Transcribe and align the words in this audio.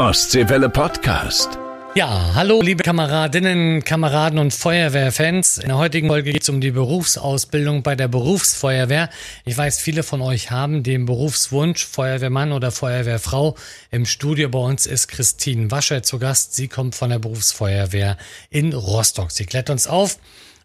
Ostseewelle 0.00 0.70
Podcast. 0.70 1.58
Ja, 1.94 2.30
hallo 2.34 2.62
liebe 2.62 2.82
Kameradinnen, 2.82 3.84
Kameraden 3.84 4.38
und 4.38 4.54
Feuerwehrfans. 4.54 5.58
In 5.58 5.68
der 5.68 5.76
heutigen 5.76 6.08
Folge 6.08 6.32
geht 6.32 6.40
es 6.40 6.48
um 6.48 6.62
die 6.62 6.70
Berufsausbildung 6.70 7.82
bei 7.82 7.96
der 7.96 8.08
Berufsfeuerwehr. 8.08 9.10
Ich 9.44 9.58
weiß, 9.58 9.78
viele 9.78 10.02
von 10.02 10.22
euch 10.22 10.50
haben 10.50 10.82
den 10.82 11.04
Berufswunsch, 11.04 11.84
Feuerwehrmann 11.84 12.52
oder 12.52 12.70
Feuerwehrfrau. 12.70 13.56
Im 13.90 14.06
Studio 14.06 14.48
bei 14.48 14.60
uns 14.60 14.86
ist 14.86 15.08
Christine 15.08 15.70
Wascher 15.70 16.02
zu 16.02 16.18
Gast. 16.18 16.54
Sie 16.54 16.68
kommt 16.68 16.94
von 16.94 17.10
der 17.10 17.18
Berufsfeuerwehr 17.18 18.16
in 18.48 18.72
Rostock. 18.72 19.30
Sie 19.30 19.44
klärt 19.44 19.68
uns 19.68 19.86
auf, 19.86 20.16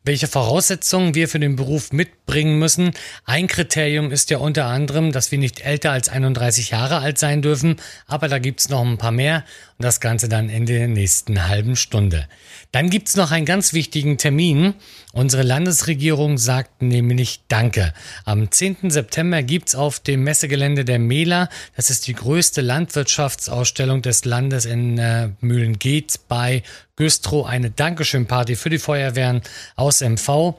welche 0.06 0.28
Voraussetzungen 0.28 1.16
wir 1.16 1.28
für 1.28 1.40
den 1.40 1.56
Beruf 1.56 1.92
mitbringen 1.92 2.60
müssen. 2.60 2.92
Ein 3.26 3.48
Kriterium 3.48 4.12
ist 4.12 4.30
ja 4.30 4.38
unter 4.38 4.66
anderem, 4.66 5.12
dass 5.12 5.32
wir 5.32 5.40
nicht 5.40 5.62
älter 5.62 5.92
als 5.92 6.10
31 6.10 6.70
Jahre 6.70 7.00
alt 7.00 7.18
sein 7.18 7.42
dürfen, 7.42 7.78
aber 8.08 8.28
da 8.28 8.40
gibt's 8.40 8.70
noch 8.70 8.86
ein 8.86 8.98
paar 8.98 9.12
mehr 9.12 9.44
und 9.78 9.84
das 9.84 10.00
Ganze 10.00 10.30
dann 10.30 10.48
in 10.48 10.66
der 10.66 10.88
nächsten 10.88 11.48
halben 11.48 11.76
Stunde. 11.76 12.28
Dann 12.76 12.90
gibt's 12.90 13.16
noch 13.16 13.32
einen 13.32 13.46
ganz 13.46 13.72
wichtigen 13.72 14.18
Termin. 14.18 14.74
Unsere 15.14 15.44
Landesregierung 15.44 16.38
sagt 16.38 16.82
nämlich 16.82 17.40
Danke. 17.48 17.94
Am 18.26 18.52
10. 18.52 18.90
September 18.90 19.44
gibt's 19.44 19.76
auf 19.76 20.02
dem 20.02 20.26
Messegelände 20.26 20.84
der 20.84 21.00
Mela, 21.00 21.48
das 21.78 21.90
ist 21.90 22.06
die 22.06 22.14
größte 22.14 22.60
Landwirtschaftsausstellung 22.60 24.02
des 24.02 24.26
Landes 24.26 24.66
in 24.66 24.98
äh, 24.98 25.30
Mühlen-Geht 25.40 26.20
bei 26.28 26.64
Güstrow, 26.98 27.48
eine 27.48 27.72
Dankeschön-Party 27.72 28.58
für 28.58 28.70
die 28.70 28.78
Feuerwehren 28.78 29.42
aus 29.78 30.02
MV. 30.02 30.56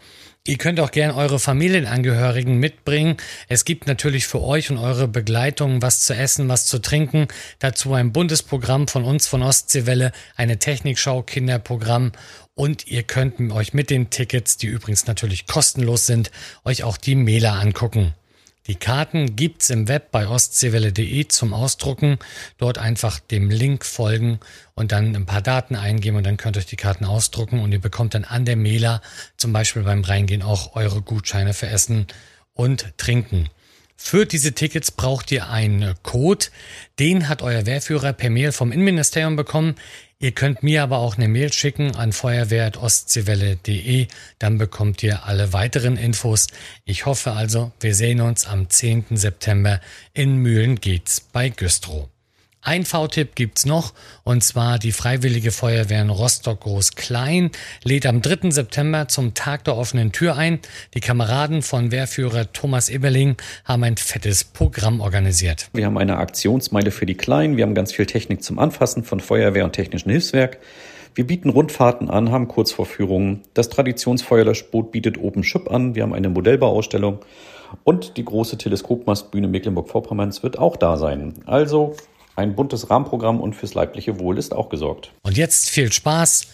Ihr 0.47 0.59
könnt 0.59 0.79
auch 0.79 0.93
gern 0.93 1.11
eure 1.11 1.41
Familienangehörigen 1.41 2.59
mitbringen. 2.59 3.17
Es 3.49 3.65
gibt 3.65 3.89
natürlich 3.89 4.29
für 4.29 4.41
euch 4.41 4.71
und 4.71 4.79
eure 4.79 5.09
Begleitung 5.09 5.83
was 5.83 6.05
zu 6.05 6.15
essen, 6.15 6.49
was 6.49 6.67
zu 6.67 6.79
trinken. 6.79 7.27
Dazu 7.59 7.95
ein 7.95 8.13
Bundesprogramm 8.13 8.87
von 8.87 9.03
uns 9.03 9.27
von 9.27 9.43
Ostseewelle, 9.43 10.13
eine 10.37 10.59
Technikschau, 10.59 11.23
Kinderprogramm 11.23 12.13
und 12.55 12.87
ihr 12.87 13.03
könnt 13.03 13.41
euch 13.51 13.75
mit 13.75 13.91
den 13.91 14.09
Tickets, 14.09 14.57
die 14.57 14.69
übrigens 14.69 15.07
natürlich 15.07 15.49
kostenlos 15.49 16.07
sind, 16.07 16.31
euch 16.65 16.85
auch 16.85 16.97
die 16.97 17.17
Mela 17.17 17.59
angucken. 17.59 18.15
Die 18.67 18.75
Karten 18.75 19.37
gibt's 19.37 19.71
im 19.71 19.87
Web 19.87 20.11
bei 20.11 20.27
ostseewelle.de 20.27 21.29
zum 21.29 21.55
Ausdrucken. 21.55 22.19
Dort 22.59 22.79
einfach 22.79 23.21
dem 23.21 23.51
Link 23.51 23.85
folgen 23.85 24.41
und 24.75 24.93
dann 24.93 25.15
ein 25.15 25.27
paar 25.27 25.43
Daten 25.43 25.77
eingeben 25.77 26.17
und 26.17 26.27
dann 26.27 26.37
könnt 26.37 26.57
ihr 26.57 26.61
euch 26.61 26.67
die 26.67 26.77
Karten 26.77 27.05
ausdrucken 27.05 27.61
und 27.61 27.71
ihr 27.73 27.81
bekommt 27.81 28.15
dann 28.15 28.25
an 28.25 28.45
der 28.45 28.57
Mailer 28.57 29.01
zum 29.37 29.53
Beispiel 29.53 29.83
beim 29.83 30.03
Reingehen 30.03 30.43
auch 30.43 30.75
eure 30.75 31.01
Gutscheine 31.01 31.55
für 31.55 31.69
Essen 31.69 32.07
und 32.55 32.93
Trinken. 32.97 33.49
Für 33.97 34.27
diese 34.27 34.53
Tickets 34.53 34.91
braucht 34.91 35.33
ihr 35.33 35.49
einen 35.49 35.95
Code. 36.03 36.47
Den 36.99 37.29
hat 37.29 37.43
euer 37.43 37.67
Wehrführer 37.67 38.13
per 38.13 38.31
Mail 38.31 38.53
vom 38.53 38.71
Innenministerium 38.71 39.37
bekommen. 39.37 39.75
Ihr 40.19 40.33
könnt 40.33 40.63
mir 40.63 40.83
aber 40.83 40.99
auch 40.99 41.17
eine 41.17 41.29
Mail 41.29 41.53
schicken 41.53 41.95
an 41.95 42.13
feuerwehr.ostseewelle.de, 42.13 44.07
dann 44.39 44.57
bekommt 44.57 45.03
ihr 45.03 45.27
alle 45.27 45.53
weiteren 45.53 45.99
Infos. 45.99 46.47
Ich 46.87 47.05
hoffe 47.05 47.33
also, 47.33 47.73
wir 47.81 47.95
sehen 47.95 48.23
uns 48.23 48.47
am 48.47 48.71
10. 48.71 49.05
September 49.11 49.81
in 50.15 50.37
Mühlen 50.37 50.81
geht's 50.81 51.21
bei 51.21 51.51
Güstrow. 51.51 52.09
Ein 52.67 52.85
V-Tipp 52.85 53.37
gibt's 53.37 53.65
noch, 53.65 53.95
und 54.25 54.43
zwar 54.43 54.81
die 54.81 54.91
Freiwillige 54.91 55.53
Feuerwehr 55.53 56.03
in 56.03 56.11
Rostock 56.11 56.63
Groß-Klein 56.63 57.53
lädt 57.85 58.07
am 58.07 58.23
3. 58.23 58.51
September 58.51 59.07
zum 59.07 59.35
Tag 59.35 59.63
der 59.63 59.77
offenen 59.77 60.11
Tür 60.11 60.37
ein. 60.37 60.59
Die 60.93 60.99
Kameraden 60.99 61.63
von 61.63 61.93
Wehrführer 61.93 62.53
Thomas 62.53 62.89
Eberling 62.89 63.37
haben 63.65 63.85
ein 63.85 63.97
fettes 63.97 64.43
Programm 64.43 65.01
organisiert. 65.01 65.71
Wir 65.75 65.87
haben 65.87 65.97
eine 65.97 66.17
Aktionsmeile 66.17 66.91
für 66.91 67.07
die 67.07 67.15
Kleinen. 67.15 67.57
Wir 67.57 67.63
haben 67.63 67.77
ganz 67.77 67.93
viel 67.93 68.05
Technik 68.05 68.43
zum 68.43 68.59
Anfassen 68.59 69.05
von 69.05 69.21
Feuerwehr 69.21 69.65
und 69.65 69.73
technischen 69.73 70.11
Hilfswerk. 70.11 70.59
Wir 71.15 71.25
bieten 71.25 71.51
Rundfahrten 71.51 72.11
an, 72.11 72.33
haben 72.33 72.49
Kurzvorführungen. 72.49 73.43
Das 73.55 73.69
Traditionsfeuerlöschboot 73.69 74.91
bietet 74.91 75.19
Open 75.19 75.45
Ship 75.45 75.71
an. 75.71 75.95
Wir 75.95 76.03
haben 76.03 76.15
eine 76.15 76.31
Modellbauausstellung. 76.31 77.21
Und 77.85 78.17
die 78.17 78.25
große 78.25 78.59
Teleskopmastbühne 78.59 79.47
Mecklenburg-Vorpommerns 79.47 80.43
wird 80.43 80.59
auch 80.59 80.77
da 80.77 80.97
sein. 80.97 81.35
Also 81.47 81.95
ein 82.37 82.55
buntes 82.55 82.91
Rahmenprogramm 82.91 83.41
und 83.41 83.57
fürs 83.57 83.75
leibliche 83.75 84.21
Wohl 84.21 84.39
ist 84.39 84.55
auch 84.55 84.69
gesorgt. 84.69 85.11
Und 85.23 85.37
jetzt 85.37 85.71
viel 85.71 85.93
Spaß. 85.93 86.47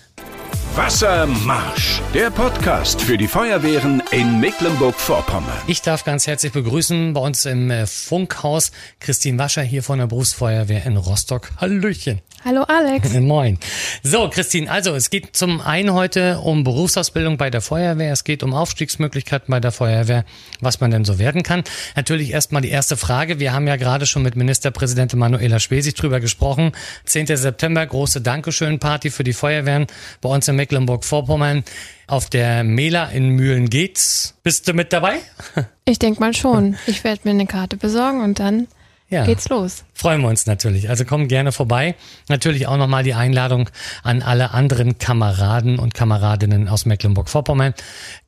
Wassermarsch, 0.74 2.00
der 2.14 2.30
Podcast 2.30 3.02
für 3.02 3.18
die 3.18 3.28
Feuerwehren 3.28 4.02
in 4.10 4.40
Mecklenburg-Vorpommern. 4.40 5.52
Ich 5.66 5.82
darf 5.82 6.02
ganz 6.04 6.26
herzlich 6.26 6.52
begrüßen 6.52 7.12
bei 7.12 7.20
uns 7.20 7.44
im 7.44 7.70
äh, 7.70 7.86
Funkhaus 7.86 8.72
Christine 8.98 9.38
Wascher 9.38 9.60
hier 9.60 9.82
von 9.82 9.98
der 9.98 10.06
Berufsfeuerwehr 10.06 10.86
in 10.86 10.96
Rostock. 10.96 11.50
Hallöchen. 11.58 12.22
Hallo 12.44 12.62
Alex. 12.62 13.12
Moin. 13.20 13.58
So, 14.02 14.28
Christine, 14.28 14.68
also 14.68 14.94
es 14.94 15.10
geht 15.10 15.36
zum 15.36 15.60
einen 15.60 15.92
heute 15.92 16.40
um 16.40 16.64
Berufsausbildung 16.64 17.36
bei 17.36 17.50
der 17.50 17.60
Feuerwehr, 17.60 18.12
es 18.12 18.24
geht 18.24 18.42
um 18.42 18.52
Aufstiegsmöglichkeiten 18.52 19.48
bei 19.48 19.60
der 19.60 19.72
Feuerwehr, 19.72 20.24
was 20.60 20.80
man 20.80 20.90
denn 20.90 21.04
so 21.04 21.18
werden 21.18 21.42
kann. 21.42 21.62
Natürlich 21.94 22.32
erstmal 22.32 22.62
die 22.62 22.70
erste 22.70 22.96
Frage. 22.96 23.38
Wir 23.38 23.52
haben 23.52 23.68
ja 23.68 23.76
gerade 23.76 24.06
schon 24.06 24.22
mit 24.22 24.34
Ministerpräsidentin 24.34 25.18
Manuela 25.18 25.60
Schwesig 25.60 25.94
drüber 25.94 26.18
gesprochen. 26.18 26.72
10. 27.04 27.26
September, 27.36 27.86
große 27.86 28.22
Dankeschön-Party 28.22 29.10
für 29.10 29.22
die 29.22 29.34
Feuerwehren 29.34 29.86
bei 30.20 30.28
uns 30.30 30.48
in 30.48 30.56
Mecklenburg-Vorpommern. 30.62 31.64
Auf 32.06 32.30
der 32.30 32.62
Mela 32.62 33.06
in 33.06 33.30
Mühlen 33.30 33.68
geht's. 33.68 34.34
Bist 34.44 34.68
du 34.68 34.74
mit 34.74 34.92
dabei? 34.92 35.18
Ich 35.84 35.98
denk 35.98 36.20
mal 36.20 36.32
schon. 36.32 36.76
Ich 36.86 37.02
werde 37.02 37.22
mir 37.24 37.30
eine 37.30 37.46
Karte 37.46 37.76
besorgen 37.76 38.22
und 38.22 38.38
dann 38.38 38.68
ja. 39.08 39.26
geht's 39.26 39.48
los. 39.48 39.82
Freuen 39.94 40.20
wir 40.20 40.28
uns 40.28 40.46
natürlich. 40.46 40.88
Also 40.90 41.04
komm 41.04 41.26
gerne 41.26 41.50
vorbei. 41.50 41.96
Natürlich 42.28 42.68
auch 42.68 42.76
nochmal 42.76 43.02
die 43.02 43.14
Einladung 43.14 43.68
an 44.04 44.22
alle 44.22 44.52
anderen 44.52 44.98
Kameraden 44.98 45.80
und 45.80 45.92
Kameradinnen 45.92 46.68
aus 46.68 46.86
Mecklenburg-Vorpommern. 46.86 47.74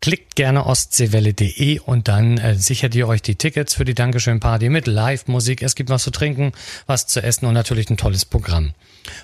Klickt 0.01 0.35
gerne 0.35 0.67
ostseewelle.de 0.67 1.79
und 1.79 2.09
dann 2.09 2.39
äh, 2.39 2.57
sichert 2.57 2.97
ihr 2.97 3.07
euch 3.07 3.23
die 3.23 3.37
Tickets 3.37 3.75
für 3.75 3.85
die 3.85 3.95
Dankeschön-Party 3.95 4.69
mit 4.69 4.89
Live-Musik. 4.89 5.63
Es 5.63 5.77
gibt 5.77 5.91
was 5.91 6.03
zu 6.03 6.11
trinken, 6.11 6.51
was 6.89 7.07
zu 7.07 7.23
essen 7.23 7.47
und 7.47 7.55
natürlich 7.55 7.89
ein 7.89 7.97
tolles 7.97 8.25
Programm. 8.25 8.75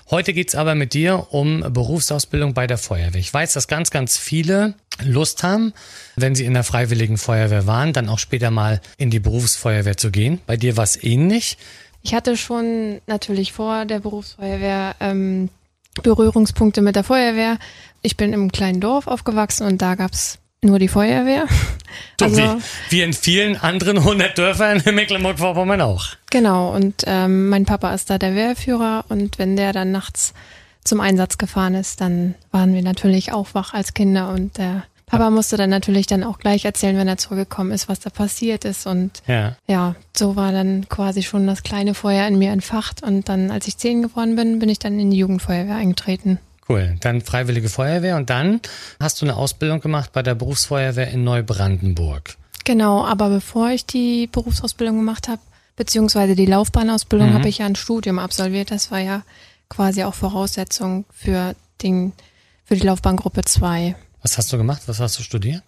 Heute 0.09 0.33
geht's 0.33 0.55
aber 0.55 0.75
mit 0.75 0.93
dir 0.93 1.27
um 1.31 1.61
Berufsausbildung 1.61 2.53
bei 2.53 2.67
der 2.67 2.77
Feuerwehr. 2.77 3.19
Ich 3.19 3.33
weiß, 3.33 3.53
dass 3.53 3.67
ganz, 3.67 3.91
ganz 3.91 4.17
viele 4.17 4.75
Lust 5.03 5.43
haben, 5.43 5.73
wenn 6.15 6.35
sie 6.35 6.45
in 6.45 6.53
der 6.53 6.63
Freiwilligen 6.63 7.17
Feuerwehr 7.17 7.67
waren, 7.67 7.93
dann 7.93 8.09
auch 8.09 8.19
später 8.19 8.51
mal 8.51 8.81
in 8.97 9.09
die 9.09 9.19
Berufsfeuerwehr 9.19 9.97
zu 9.97 10.11
gehen. 10.11 10.39
Bei 10.45 10.57
dir 10.57 10.77
war 10.77 10.83
es 10.83 11.01
ähnlich. 11.01 11.57
Ich 12.03 12.13
hatte 12.13 12.37
schon 12.37 13.01
natürlich 13.07 13.53
vor 13.53 13.85
der 13.85 13.99
Berufsfeuerwehr 13.99 14.95
ähm, 14.99 15.49
Berührungspunkte 16.01 16.81
mit 16.81 16.95
der 16.95 17.03
Feuerwehr. 17.03 17.57
Ich 18.01 18.17
bin 18.17 18.33
im 18.33 18.51
kleinen 18.51 18.81
Dorf 18.81 19.07
aufgewachsen 19.07 19.67
und 19.67 19.81
da 19.81 19.95
gab's 19.95 20.39
nur 20.63 20.79
die 20.79 20.87
Feuerwehr. 20.87 21.45
So 22.19 22.25
also, 22.25 22.37
wie, 22.89 22.97
wie 22.97 23.01
in 23.01 23.13
vielen 23.13 23.57
anderen 23.57 24.03
hundert 24.03 24.37
Dörfern 24.37 24.79
in 24.85 24.95
Mecklenburg-Vorpommern 24.95 25.81
auch. 25.81 26.05
Genau, 26.29 26.73
und 26.73 27.03
ähm, 27.05 27.49
mein 27.49 27.65
Papa 27.65 27.93
ist 27.93 28.09
da 28.09 28.17
der 28.17 28.35
Wehrführer 28.35 29.05
und 29.09 29.39
wenn 29.39 29.57
der 29.57 29.73
dann 29.73 29.91
nachts 29.91 30.33
zum 30.85 31.01
Einsatz 31.01 31.37
gefahren 31.37 31.75
ist, 31.75 31.99
dann 31.99 32.35
waren 32.51 32.73
wir 32.73 32.81
natürlich 32.81 33.33
auch 33.33 33.49
wach 33.53 33.73
als 33.73 33.93
Kinder 33.93 34.29
und 34.29 34.57
der 34.57 34.83
Papa 35.11 35.29
musste 35.29 35.57
dann 35.57 35.69
natürlich 35.69 36.07
dann 36.07 36.23
auch 36.23 36.39
gleich 36.39 36.63
erzählen, 36.63 36.95
wenn 36.95 37.07
er 37.09 37.17
zurückgekommen 37.17 37.71
ist, 37.71 37.89
was 37.89 37.99
da 37.99 38.09
passiert 38.09 38.63
ist. 38.63 38.87
Und 38.87 39.21
ja. 39.27 39.57
ja, 39.67 39.95
so 40.15 40.37
war 40.37 40.53
dann 40.53 40.87
quasi 40.87 41.21
schon 41.23 41.47
das 41.47 41.63
kleine 41.63 41.93
Feuer 41.93 42.25
in 42.27 42.37
mir 42.37 42.51
entfacht. 42.51 43.03
Und 43.03 43.27
dann, 43.27 43.51
als 43.51 43.67
ich 43.67 43.77
zehn 43.77 44.01
geworden 44.01 44.37
bin, 44.37 44.59
bin 44.59 44.69
ich 44.69 44.79
dann 44.79 44.97
in 45.01 45.11
die 45.11 45.17
Jugendfeuerwehr 45.17 45.75
eingetreten. 45.75 46.39
Cool. 46.67 46.95
Dann 46.99 47.21
Freiwillige 47.21 47.69
Feuerwehr 47.69 48.17
und 48.17 48.29
dann 48.29 48.61
hast 48.99 49.21
du 49.21 49.25
eine 49.25 49.35
Ausbildung 49.35 49.81
gemacht 49.81 50.11
bei 50.13 50.23
der 50.23 50.35
Berufsfeuerwehr 50.35 51.09
in 51.09 51.23
Neubrandenburg. 51.23 52.35
Genau, 52.63 53.03
aber 53.03 53.29
bevor 53.29 53.69
ich 53.71 53.85
die 53.85 54.27
Berufsausbildung 54.27 54.97
gemacht 54.97 55.27
habe, 55.27 55.41
beziehungsweise 55.75 56.35
die 56.35 56.45
Laufbahnausbildung, 56.45 57.29
mhm. 57.29 57.33
habe 57.33 57.49
ich 57.49 57.59
ja 57.59 57.65
ein 57.65 57.75
Studium 57.75 58.19
absolviert. 58.19 58.71
Das 58.71 58.91
war 58.91 58.99
ja 58.99 59.23
quasi 59.69 60.03
auch 60.03 60.13
Voraussetzung 60.13 61.05
für, 61.11 61.55
den, 61.81 62.13
für 62.65 62.75
die 62.75 62.85
Laufbahngruppe 62.85 63.43
2. 63.43 63.95
Was 64.21 64.37
hast 64.37 64.53
du 64.53 64.57
gemacht? 64.57 64.83
Was 64.85 64.99
hast 64.99 65.17
du 65.17 65.23
studiert? 65.23 65.63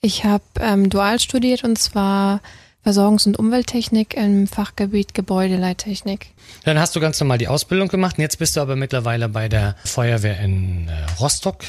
Ich 0.00 0.24
habe 0.24 0.44
ähm, 0.60 0.90
dual 0.90 1.20
studiert 1.20 1.64
und 1.64 1.78
zwar 1.78 2.40
Versorgungs- 2.84 3.26
und 3.26 3.38
Umwelttechnik 3.38 4.14
im 4.14 4.46
Fachgebiet 4.46 5.14
Gebäudeleittechnik. 5.14 6.26
Dann 6.64 6.78
hast 6.78 6.94
du 6.94 7.00
ganz 7.00 7.18
normal 7.20 7.38
die 7.38 7.48
Ausbildung 7.48 7.88
gemacht 7.88 8.18
und 8.18 8.22
jetzt 8.22 8.38
bist 8.38 8.56
du 8.56 8.60
aber 8.60 8.76
mittlerweile 8.76 9.28
bei 9.28 9.48
der 9.48 9.76
Feuerwehr 9.84 10.38
in 10.40 10.88
äh, 10.88 10.92
Rostock 11.20 11.64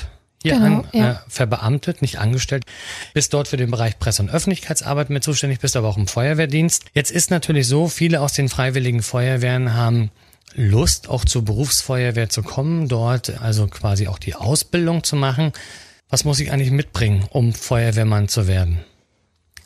hier 0.46 0.60
genau, 0.60 0.66
an, 0.66 0.88
ja. 0.94 1.12
äh, 1.12 1.16
verbeamtet, 1.28 2.02
nicht 2.02 2.20
angestellt. 2.20 2.66
Bist 3.14 3.34
dort 3.34 3.48
für 3.48 3.58
den 3.58 3.72
Bereich 3.72 3.98
Presse- 3.98 4.22
und 4.22 4.30
Öffentlichkeitsarbeit 4.30 5.10
mit 5.10 5.24
zuständig, 5.24 5.60
bist 5.60 5.76
aber 5.76 5.88
auch 5.88 5.98
im 5.98 6.08
Feuerwehrdienst. 6.08 6.86
Jetzt 6.94 7.12
ist 7.12 7.32
natürlich 7.32 7.68
so, 7.68 7.88
viele 7.88 8.22
aus 8.22 8.34
den 8.34 8.50
freiwilligen 8.50 9.02
Feuerwehren 9.02 9.74
haben 9.74 10.12
Lust, 10.54 11.10
auch 11.10 11.26
zur 11.26 11.44
Berufsfeuerwehr 11.44 12.30
zu 12.30 12.44
kommen, 12.44 12.88
dort 12.88 13.42
also 13.42 13.68
quasi 13.68 14.08
auch 14.08 14.20
die 14.20 14.36
Ausbildung 14.36 15.04
zu 15.04 15.16
machen. 15.16 15.52
Was 16.10 16.24
muss 16.24 16.40
ich 16.40 16.52
eigentlich 16.52 16.72
mitbringen, 16.72 17.26
um 17.30 17.54
Feuerwehrmann 17.54 18.28
zu 18.28 18.48
werden? 18.48 18.80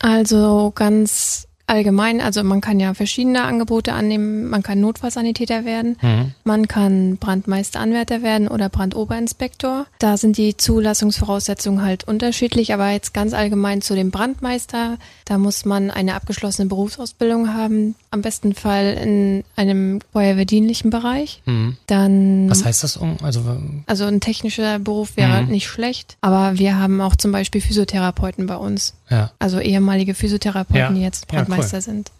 Also 0.00 0.72
ganz 0.74 1.46
allgemein, 1.66 2.20
also 2.20 2.42
man 2.42 2.60
kann 2.60 2.80
ja 2.80 2.94
verschiedene 2.94 3.42
Angebote 3.44 3.92
annehmen. 3.92 4.48
Man 4.50 4.64
kann 4.64 4.80
Notfallsanitäter 4.80 5.64
werden, 5.64 5.96
Mhm. 6.02 6.32
man 6.42 6.66
kann 6.66 7.16
Brandmeisteranwärter 7.16 8.22
werden 8.22 8.48
oder 8.48 8.68
Brandoberinspektor. 8.68 9.86
Da 10.00 10.16
sind 10.16 10.36
die 10.36 10.56
Zulassungsvoraussetzungen 10.56 11.82
halt 11.82 12.08
unterschiedlich, 12.08 12.74
aber 12.74 12.90
jetzt 12.90 13.14
ganz 13.14 13.34
allgemein 13.34 13.82
zu 13.82 13.94
dem 13.94 14.10
Brandmeister, 14.10 14.98
da 15.26 15.38
muss 15.38 15.64
man 15.64 15.92
eine 15.92 16.14
abgeschlossene 16.14 16.66
Berufsausbildung 16.68 17.54
haben, 17.54 17.94
am 18.10 18.20
besten 18.22 18.52
Fall 18.56 18.94
in 19.00 19.44
einem 19.54 20.00
feuerwehrdienlichen 20.12 20.90
Bereich. 20.90 21.40
Mhm. 21.46 21.76
Dann 21.86 22.50
Was 22.50 22.64
heißt 22.64 22.82
das? 22.82 22.96
um- 22.96 23.16
Also, 23.22 23.42
also 23.86 24.06
ein 24.06 24.18
technischer 24.20 24.80
Beruf 24.80 25.16
wäre 25.16 25.42
Mhm. 25.42 25.50
nicht 25.50 25.68
schlecht, 25.68 26.16
aber 26.20 26.58
wir 26.58 26.80
haben 26.80 27.00
auch 27.00 27.14
zum 27.14 27.30
Beispiel 27.30 27.60
Physiotherapeuten 27.60 28.46
bei 28.48 28.56
uns. 28.56 28.94
Ja, 29.10 29.32
Also 29.38 29.60
ehemalige 29.60 30.14
Physiotherapeuten, 30.14 30.76
Ja. 30.80 30.90
die 30.92 31.02
jetzt 31.02 31.26
Brandmeister 31.28 31.80
sind. 31.80 32.10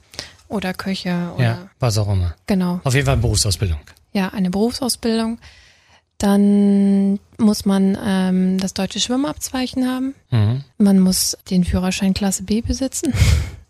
Oder 0.49 0.75
Köche 0.75 1.31
oder 1.37 1.45
ja, 1.45 1.59
was 1.79 1.97
auch 1.97 2.09
immer. 2.13 2.35
genau. 2.47 2.81
Auf 2.85 2.95
jeden 2.95 3.07
Fall 3.07 3.17
Berufsausbildung. 3.17 3.79
Ja, 4.13 4.29
eine 4.31 4.51
Berufsausbildung. 4.51 5.39
Dann 6.19 7.19
muss 7.39 7.65
man 7.65 7.97
ähm, 8.05 8.59
das 8.59 8.75
deutsche 8.75 9.01
Schwimmabzeichen 9.01 9.87
haben. 9.89 10.15
Mhm. 10.31 10.65
Man 10.77 10.99
muss 11.01 11.39
den 11.51 11.65
Führerschein 11.65 12.13
Klasse 12.15 12.43
B 12.45 12.61
besitzen. 12.61 13.13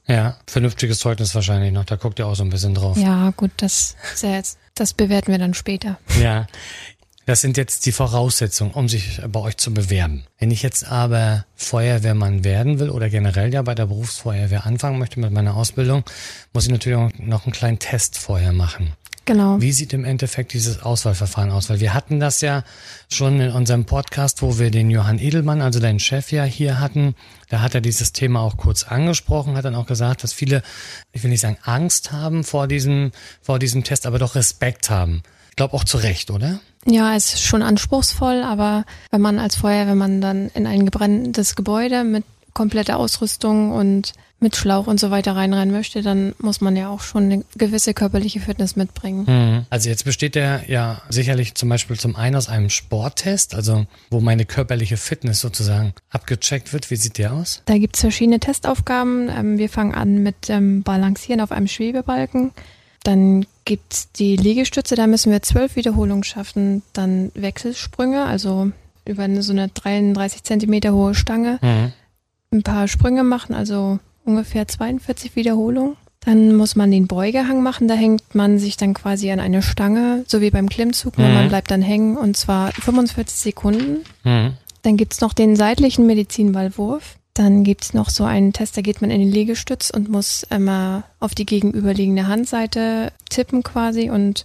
Ja, 0.07 0.35
vernünftiges 0.49 0.99
Zeugnis 0.99 1.37
wahrscheinlich 1.37 1.73
noch. 1.73 1.85
Da 1.85 1.95
guckt 1.95 2.19
ihr 2.19 2.27
auch 2.27 2.35
so 2.35 2.43
ein 2.43 2.51
bisschen 2.51 2.75
drauf. 2.75 2.97
Ja, 2.97 3.31
gut, 3.37 3.53
das 3.59 3.95
ist 4.13 4.25
ja 4.25 4.31
jetzt, 4.31 4.59
das 4.75 4.93
bewerten 4.93 5.31
wir 5.31 5.39
dann 5.39 5.55
später. 5.55 6.01
Ja. 6.21 6.49
Das 7.27 7.41
sind 7.41 7.57
jetzt 7.57 7.87
die 7.87 7.93
Voraussetzungen, 7.93 8.73
um 8.73 8.89
sich 8.89 9.21
bei 9.29 9.41
euch 9.41 9.57
zu 9.57 9.73
bewerben. 9.73 10.25
Wenn 10.39 10.51
ich 10.51 10.63
jetzt 10.63 10.91
aber 10.91 11.45
Feuerwehrmann 11.55 12.45
werden 12.45 12.79
will 12.79 12.91
oder 12.91 13.09
generell 13.09 13.53
ja 13.53 13.63
bei 13.63 13.75
der 13.75 13.87
Berufsfeuerwehr 13.87 14.67
anfangen 14.67 14.99
möchte 14.99 15.21
mit 15.21 15.31
meiner 15.31 15.55
Ausbildung, 15.55 16.03
muss 16.53 16.65
ich 16.65 16.73
natürlich 16.73 16.99
auch 16.99 17.11
noch 17.19 17.45
einen 17.45 17.53
kleinen 17.53 17.79
Test 17.79 18.19
vorher 18.19 18.53
machen. 18.53 18.95
Genau. 19.27 19.61
Wie 19.61 19.71
sieht 19.71 19.93
im 19.93 20.05
Endeffekt 20.05 20.55
dieses 20.55 20.83
Auswahlverfahren 20.83 21.53
aus? 21.53 21.71
Weil 21.71 21.79
wir 21.79 21.95
hatten 21.95 22.19
das 22.19 22.41
ja 22.41 22.65
schon 23.09 23.41
in 23.41 23.53
unserem 23.53 23.85
Podcast, 23.85 24.43
wo 24.43 24.59
wir 24.59 24.73
den 24.73 24.91
Johann 24.91 25.21
Edelmann, 25.21 25.61
also 25.61 25.79
deinen 25.79 26.01
Chef 26.01 26.33
ja 26.33 26.43
hier 26.43 26.81
hatten. 26.81 27.15
Da 27.49 27.61
hat 27.61 27.77
er 27.77 27.81
dieses 27.81 28.13
Thema 28.13 28.41
auch 28.41 28.57
kurz 28.57 28.83
angesprochen, 28.83 29.57
hat 29.57 29.67
dann 29.67 29.77
auch 29.77 29.87
gesagt, 29.87 30.25
dass 30.25 30.33
viele, 30.33 30.63
ich 31.13 31.23
will 31.23 31.31
nicht 31.31 31.43
sagen 31.43 31.59
Angst 31.63 32.11
haben 32.11 32.43
vor 32.43 32.67
diesem, 32.67 33.13
vor 33.41 33.61
diesem 33.61 33.85
Test, 33.85 34.05
aber 34.05 34.19
doch 34.19 34.35
Respekt 34.35 34.91
haben. 34.91 35.23
Ich 35.61 35.63
glaube 35.63 35.77
auch 35.77 35.85
zu 35.85 35.99
Recht, 35.99 36.31
oder? 36.31 36.59
Ja, 36.87 37.15
es 37.15 37.35
ist 37.35 37.43
schon 37.43 37.61
anspruchsvoll, 37.61 38.43
aber 38.43 38.87
wenn 39.11 39.21
man 39.21 39.39
als 39.39 39.57
Feuerwehrmann 39.57 40.23
dann 40.23 40.49
in 40.55 40.67
ein 40.67 40.87
gebranntes 40.87 41.55
Gebäude 41.55 42.03
mit 42.03 42.25
kompletter 42.55 42.97
Ausrüstung 42.97 43.71
und 43.71 44.15
mit 44.39 44.57
Schlauch 44.57 44.87
und 44.87 44.99
so 44.99 45.11
weiter 45.11 45.37
reinrennen 45.37 45.71
möchte, 45.71 46.01
dann 46.01 46.35
muss 46.39 46.63
man 46.63 46.77
ja 46.77 46.89
auch 46.89 47.03
schon 47.03 47.25
eine 47.25 47.45
gewisse 47.59 47.93
körperliche 47.93 48.41
Fitness 48.41 48.75
mitbringen. 48.75 49.67
Also 49.69 49.91
jetzt 49.91 50.07
besteht 50.07 50.35
der 50.35 50.63
ja 50.67 51.03
sicherlich 51.11 51.55
zum 51.57 51.69
Beispiel 51.69 51.99
zum 51.99 52.17
einen 52.17 52.37
aus 52.37 52.49
einem 52.49 52.71
Sporttest, 52.71 53.55
also 53.55 53.85
wo 54.09 54.21
meine 54.21 54.47
körperliche 54.47 54.97
Fitness 54.97 55.43
sozusagen 55.43 55.93
abgecheckt 56.09 56.73
wird. 56.73 56.91
Wie 56.91 56.97
sieht 56.97 57.19
der 57.19 57.35
aus? 57.35 57.61
Da 57.67 57.77
gibt's 57.77 58.01
verschiedene 58.01 58.41
Testaufgaben. 58.41 59.29
Ähm, 59.29 59.59
wir 59.59 59.69
fangen 59.69 59.95
an 59.95 60.23
mit 60.23 60.49
ähm, 60.49 60.83
Balancieren 60.85 61.43
auf 61.43 61.53
einem 61.53 61.69
Schwebebalken. 61.69 62.53
Dann 63.03 63.47
gibt's 63.65 64.11
die 64.13 64.37
Liegestütze, 64.37 64.95
da 64.95 65.07
müssen 65.07 65.33
wir 65.33 65.43
zwölf 65.43 65.77
Wiederholungen 65.77 66.25
schaffen. 66.25 66.83
Dann 66.93 67.31
Wechselsprünge, 67.35 68.25
also 68.25 68.73
über 69.07 69.23
eine, 69.25 69.43
so 69.43 69.53
eine 69.53 69.69
33 69.69 70.43
Zentimeter 70.45 70.93
hohe 70.93 71.15
Stange 71.15 71.59
Mhm. 71.63 71.93
ein 72.53 72.63
paar 72.63 72.89
Sprünge 72.89 73.23
machen, 73.25 73.55
also 73.55 73.99
ungefähr 74.25 74.69
42 74.69 75.35
Wiederholungen. 75.37 75.97
Dann 76.23 76.55
muss 76.55 76.77
man 76.77 76.91
den 76.91 77.07
Beugehang 77.07 77.63
machen, 77.63 77.89
da 77.89 77.95
hängt 77.95 78.35
man 78.35 78.59
sich 78.59 78.77
dann 78.77 78.93
quasi 78.93 79.31
an 79.31 79.41
eine 79.41 79.63
Stange, 79.63 80.25
so 80.29 80.43
wie 80.43 80.51
beim 80.51 80.69
Klimmzug, 80.69 81.17
nur 81.17 81.29
Mhm. 81.29 81.35
man 81.35 81.49
bleibt 81.49 81.71
dann 81.71 81.81
hängen 81.81 82.19
und 82.19 82.37
zwar 82.37 82.73
45 82.73 83.39
Sekunden. 83.39 84.05
Mhm. 84.25 84.53
Dann 84.83 84.97
gibt's 84.99 85.23
noch 85.23 85.33
den 85.33 85.57
seitlichen 85.57 86.07
Medizinballwurf. 86.07 87.17
Dann 87.35 87.63
gibt's 87.65 87.95
noch 87.95 88.11
so 88.11 88.25
einen 88.25 88.53
Test, 88.53 88.77
da 88.77 88.83
geht 88.83 89.01
man 89.01 89.11
in 89.11 89.21
den 89.21 89.31
Liegestütz 89.31 89.91
und 89.91 90.09
muss 90.09 90.45
immer 90.51 91.05
auf 91.21 91.35
die 91.35 91.47
gegenüberliegende 91.47 92.27
Handseite 92.27 93.13
tippen 93.29 93.63
quasi 93.63 94.11
und 94.11 94.45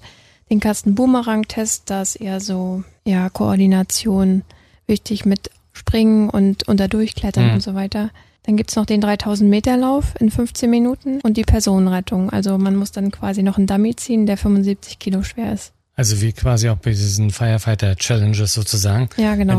den 0.51 0.59
Kasten-Boomerang-Test, 0.59 1.83
da 1.89 2.03
ist 2.03 2.15
eher 2.17 2.39
so, 2.39 2.83
ja, 3.03 3.29
Koordination 3.29 4.43
wichtig 4.85 5.25
mit 5.25 5.49
Springen 5.73 6.29
und 6.29 6.67
unter 6.67 6.87
Durchklettern 6.87 7.47
Mhm. 7.47 7.53
und 7.55 7.61
so 7.61 7.73
weiter. 7.73 8.11
Dann 8.43 8.55
gibt's 8.57 8.75
noch 8.75 8.85
den 8.85 9.01
3000 9.01 9.49
Meter 9.49 9.75
Lauf 9.75 10.13
in 10.19 10.29
15 10.29 10.69
Minuten 10.69 11.19
und 11.21 11.35
die 11.37 11.41
Personenrettung. 11.43 12.29
Also 12.29 12.59
man 12.59 12.75
muss 12.75 12.91
dann 12.91 13.09
quasi 13.09 13.41
noch 13.41 13.57
einen 13.57 13.65
Dummy 13.65 13.95
ziehen, 13.95 14.27
der 14.27 14.37
75 14.37 14.99
Kilo 14.99 15.23
schwer 15.23 15.51
ist. 15.51 15.73
Also 15.97 16.21
wie 16.21 16.33
quasi 16.33 16.67
auch 16.69 16.77
bei 16.77 16.89
diesen 16.91 17.31
Firefighter 17.31 17.95
Challenges 17.95 18.53
sozusagen. 18.53 19.09
Ja, 19.15 19.35
genau. 19.35 19.53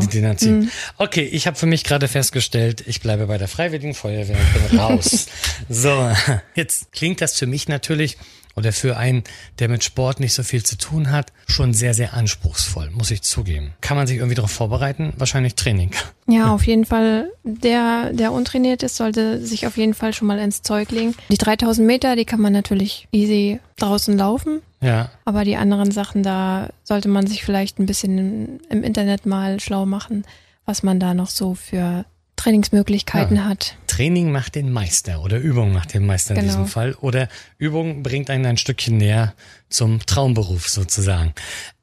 Mhm. 0.51 0.71
Okay, 0.99 1.23
ich 1.23 1.47
habe 1.47 1.57
für 1.57 1.67
mich 1.67 1.83
gerade 1.83 2.09
festgestellt, 2.09 2.85
ich 2.87 3.01
bleibe 3.01 3.27
bei 3.27 3.39
der 3.39 3.49
Freiwilligen 3.49 3.95
Feuerwehr 3.95 4.37
und 4.37 4.69
bin 4.69 4.79
raus. 4.79 5.27
so, 5.71 6.11
jetzt 6.55 6.93
klingt 6.93 7.23
das 7.23 7.39
für 7.39 7.47
mich 7.47 7.69
natürlich 7.69 8.19
oder 8.57 8.73
für 8.73 8.97
einen, 8.97 9.23
der 9.59 9.69
mit 9.69 9.85
Sport 9.85 10.19
nicht 10.19 10.33
so 10.33 10.43
viel 10.43 10.65
zu 10.65 10.77
tun 10.79 11.11
hat, 11.11 11.33
schon 11.47 11.75
sehr, 11.75 11.95
sehr 11.95 12.15
anspruchsvoll, 12.15 12.91
muss 12.91 13.11
ich 13.11 13.23
zugeben. 13.23 13.73
Kann 13.83 13.97
man 13.97 14.07
sich 14.07 14.17
irgendwie 14.17 14.35
darauf 14.35 14.51
vorbereiten? 14.51 15.13
Wahrscheinlich 15.17 15.55
Training. 15.55 15.91
Ja, 16.29 16.53
auf 16.53 16.67
jeden 16.67 16.85
Fall. 16.85 17.31
Der, 17.45 18.13
der 18.13 18.33
untrainiert 18.33 18.83
ist, 18.83 18.97
sollte 18.97 19.41
sich 19.47 19.65
auf 19.69 19.77
jeden 19.77 19.95
Fall 19.95 20.13
schon 20.13 20.27
mal 20.27 20.41
ins 20.41 20.61
Zeug 20.63 20.91
legen. 20.91 21.15
Die 21.31 21.39
3000 21.39 21.87
Meter, 21.87 22.17
die 22.17 22.25
kann 22.25 22.41
man 22.41 22.53
natürlich 22.53 23.07
easy 23.13 23.61
draußen 23.77 24.19
laufen. 24.19 24.61
Ja, 24.81 25.11
Aber 25.25 25.45
die 25.45 25.55
anderen 25.55 25.93
Sachen, 25.93 26.25
da 26.25 26.71
sollte 26.83 27.09
man 27.09 27.29
sich 27.29 27.45
vielleicht 27.45 27.79
ein 27.79 27.87
bisschen 27.87 28.19
im, 28.19 28.61
im 28.71 28.83
Internet 28.83 29.25
mal 29.25 29.61
schlau 29.61 29.87
machen, 29.87 30.25
was 30.65 30.83
man 30.83 30.99
da 30.99 31.15
noch 31.15 31.31
so 31.31 31.55
für 31.55 32.05
Trainingsmöglichkeiten 32.37 33.37
Ja. 33.37 33.45
hat. 33.45 33.77
Training 33.87 34.31
macht 34.31 34.55
den 34.55 34.73
Meister 34.73 35.23
oder 35.23 35.39
Übung 35.39 35.73
macht 35.73 35.95
den 35.95 36.07
Meister 36.07 36.35
in 36.35 36.41
Genau. 36.41 36.53
diesem 36.53 36.67
Fall. 36.67 36.95
Oder 37.01 37.29
Übung 37.59 38.03
bringt 38.03 38.31
einen 38.31 38.47
ein 38.47 38.57
Stückchen 38.59 38.97
näher 38.99 39.35
zum 39.69 40.01
Traumberuf 40.05 40.69
sozusagen. 40.69 41.33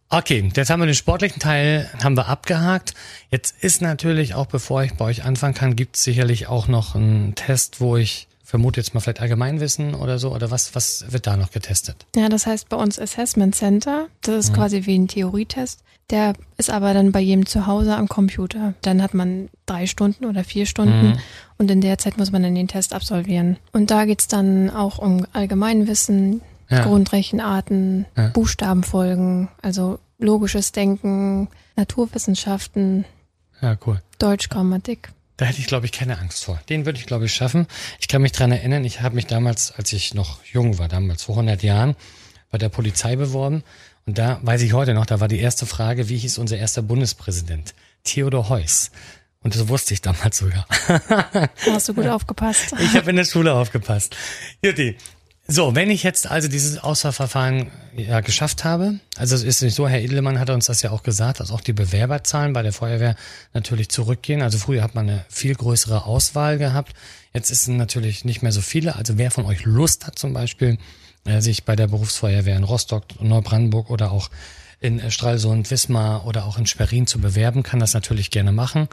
Okay, 0.09 0.47
jetzt 0.55 0.69
haben 0.69 0.79
wir 0.79 0.85
den 0.85 0.93
sportlichen 0.93 1.39
Teil 1.39 1.89
haben 2.03 2.15
wir 2.15 2.27
abgehakt. 2.27 2.93
Jetzt 3.31 3.55
ist 3.63 3.81
natürlich 3.81 4.35
auch, 4.35 4.45
bevor 4.45 4.83
ich 4.83 4.93
bei 4.93 5.05
euch 5.05 5.23
anfangen 5.23 5.55
kann, 5.55 5.75
gibt 5.75 5.95
es 5.95 6.03
sicherlich 6.03 6.45
auch 6.47 6.67
noch 6.67 6.93
einen 6.93 7.33
Test, 7.33 7.81
wo 7.81 7.97
ich 7.97 8.27
vermute 8.53 8.79
jetzt 8.79 8.93
mal 8.93 8.99
vielleicht 8.99 9.19
Allgemeinwissen 9.19 9.95
oder 9.95 10.19
so. 10.19 10.31
Oder 10.31 10.51
was, 10.51 10.75
was 10.75 11.05
wird 11.11 11.25
da 11.25 11.35
noch 11.37 11.49
getestet? 11.49 12.05
Ja, 12.15 12.29
das 12.29 12.45
heißt 12.45 12.69
bei 12.69 12.77
uns 12.77 12.99
Assessment 12.99 13.55
Center. 13.55 14.05
Das 14.21 14.35
ist 14.45 14.53
quasi 14.53 14.85
wie 14.85 14.95
ein 14.95 15.07
Theorietest. 15.07 15.79
Der 16.11 16.33
ist 16.57 16.69
aber 16.69 16.93
dann 16.93 17.11
bei 17.11 17.19
jedem 17.19 17.47
zu 17.47 17.65
Hause 17.65 17.95
am 17.95 18.07
Computer. 18.07 18.75
Dann 18.83 19.01
hat 19.01 19.15
man 19.15 19.49
drei 19.65 19.87
Stunden 19.87 20.25
oder 20.25 20.43
vier 20.43 20.67
Stunden 20.67 21.07
Mhm. 21.13 21.19
und 21.57 21.71
in 21.71 21.81
der 21.81 21.97
Zeit 21.97 22.19
muss 22.19 22.31
man 22.31 22.43
dann 22.43 22.53
den 22.53 22.67
Test 22.67 22.93
absolvieren. 22.93 23.57
Und 23.71 23.89
da 23.89 24.05
geht's 24.05 24.27
dann 24.27 24.69
auch 24.69 24.99
um 24.99 25.25
Allgemeinwissen, 25.33 26.41
Ja. 26.69 26.83
Grundrechenarten, 26.83 28.05
Ja. 28.15 28.27
Buchstabenfolgen, 28.27 29.47
also 29.63 29.97
logisches 30.19 30.71
Denken, 30.73 31.47
Naturwissenschaften, 31.75 33.05
Ja, 33.61 33.75
cool. 33.87 33.99
Deutsch, 34.19 34.49
Grammatik. 34.49 35.09
Da 35.37 35.45
hätte 35.45 35.59
ich, 35.59 35.67
glaube 35.67 35.85
ich, 35.85 35.91
keine 35.91 36.19
Angst 36.19 36.43
vor. 36.45 36.59
Den 36.69 36.85
würde 36.85 36.99
ich, 36.99 37.05
glaube 37.05 37.25
ich, 37.25 37.33
schaffen. 37.33 37.67
Ich 37.99 38.07
kann 38.07 38.21
mich 38.21 38.31
dran 38.31 38.51
erinnern, 38.51 38.85
ich 38.85 39.01
habe 39.01 39.15
mich 39.15 39.25
damals, 39.25 39.71
als 39.71 39.91
ich 39.93 40.13
noch 40.13 40.43
jung 40.45 40.77
war, 40.77 40.87
damals 40.87 41.23
vor 41.23 41.35
100 41.35 41.63
Jahren, 41.63 41.95
bei 42.51 42.57
der 42.57 42.69
Polizei 42.69 43.15
beworben. 43.15 43.63
Und 44.05 44.17
da 44.17 44.39
weiß 44.43 44.61
ich 44.61 44.73
heute 44.73 44.93
noch, 44.93 45.05
da 45.05 45.19
war 45.19 45.27
die 45.27 45.39
erste 45.39 45.65
Frage, 45.65 46.09
wie 46.09 46.17
hieß 46.17 46.37
unser 46.37 46.57
erster 46.57 46.81
Bundespräsident? 46.81 47.73
Theodor 48.03 48.49
Heuss. 48.49 48.91
Und 49.41 49.55
das 49.55 49.67
wusste 49.67 49.93
ich 49.93 50.01
damals 50.01 50.37
sogar. 50.37 50.65
Da 50.87 51.49
hast 51.67 51.89
du 51.89 51.93
gut 51.93 52.07
aufgepasst. 52.07 52.73
Ich 52.79 52.95
habe 52.95 53.09
in 53.09 53.17
der 53.17 53.25
Schule 53.25 53.53
aufgepasst. 53.53 54.15
Jutti. 54.63 54.97
So, 55.45 55.75
wenn 55.75 55.89
ich 55.89 56.03
jetzt 56.03 56.31
also 56.31 56.47
dieses 56.47 56.77
Auswahlverfahren 56.77 57.69
ja 57.97 58.21
geschafft 58.21 58.63
habe, 58.63 58.99
also 59.17 59.35
es 59.35 59.43
ist 59.43 59.61
nicht 59.61 59.75
so, 59.75 59.89
Herr 59.89 59.99
Edelmann 59.99 60.39
hat 60.39 60.49
uns 60.49 60.67
das 60.67 60.81
ja 60.81 60.91
auch 60.91 61.03
gesagt, 61.03 61.41
dass 61.41 61.51
auch 61.51 61.59
die 61.59 61.73
Bewerberzahlen 61.73 62.53
bei 62.53 62.61
der 62.61 62.71
Feuerwehr 62.71 63.17
natürlich 63.53 63.89
zurückgehen. 63.89 64.41
Also 64.41 64.57
früher 64.57 64.81
hat 64.81 64.95
man 64.95 65.09
eine 65.09 65.25
viel 65.27 65.53
größere 65.53 66.05
Auswahl 66.05 66.57
gehabt. 66.57 66.93
Jetzt 67.33 67.51
ist 67.51 67.63
es 67.63 67.67
natürlich 67.67 68.23
nicht 68.23 68.41
mehr 68.41 68.53
so 68.53 68.61
viele. 68.61 68.95
Also 68.95 69.17
wer 69.17 69.31
von 69.31 69.43
euch 69.45 69.65
Lust 69.65 70.07
hat 70.07 70.17
zum 70.17 70.31
Beispiel, 70.31 70.77
äh, 71.25 71.41
sich 71.41 71.65
bei 71.65 71.75
der 71.75 71.87
Berufsfeuerwehr 71.87 72.55
in 72.55 72.63
Rostock, 72.63 73.03
Neubrandenburg 73.19 73.89
oder 73.89 74.11
auch 74.11 74.29
in 74.83 74.99
äh, 74.99 75.09
Stralsund, 75.11 75.71
Wismar 75.71 76.27
oder 76.27 76.45
auch 76.45 76.57
in 76.57 76.65
Schwerin 76.67 77.07
zu 77.07 77.19
bewerben, 77.19 77.63
kann 77.63 77.79
das 77.79 77.93
natürlich 77.93 78.29
gerne 78.29 78.51
machen. 78.51 78.87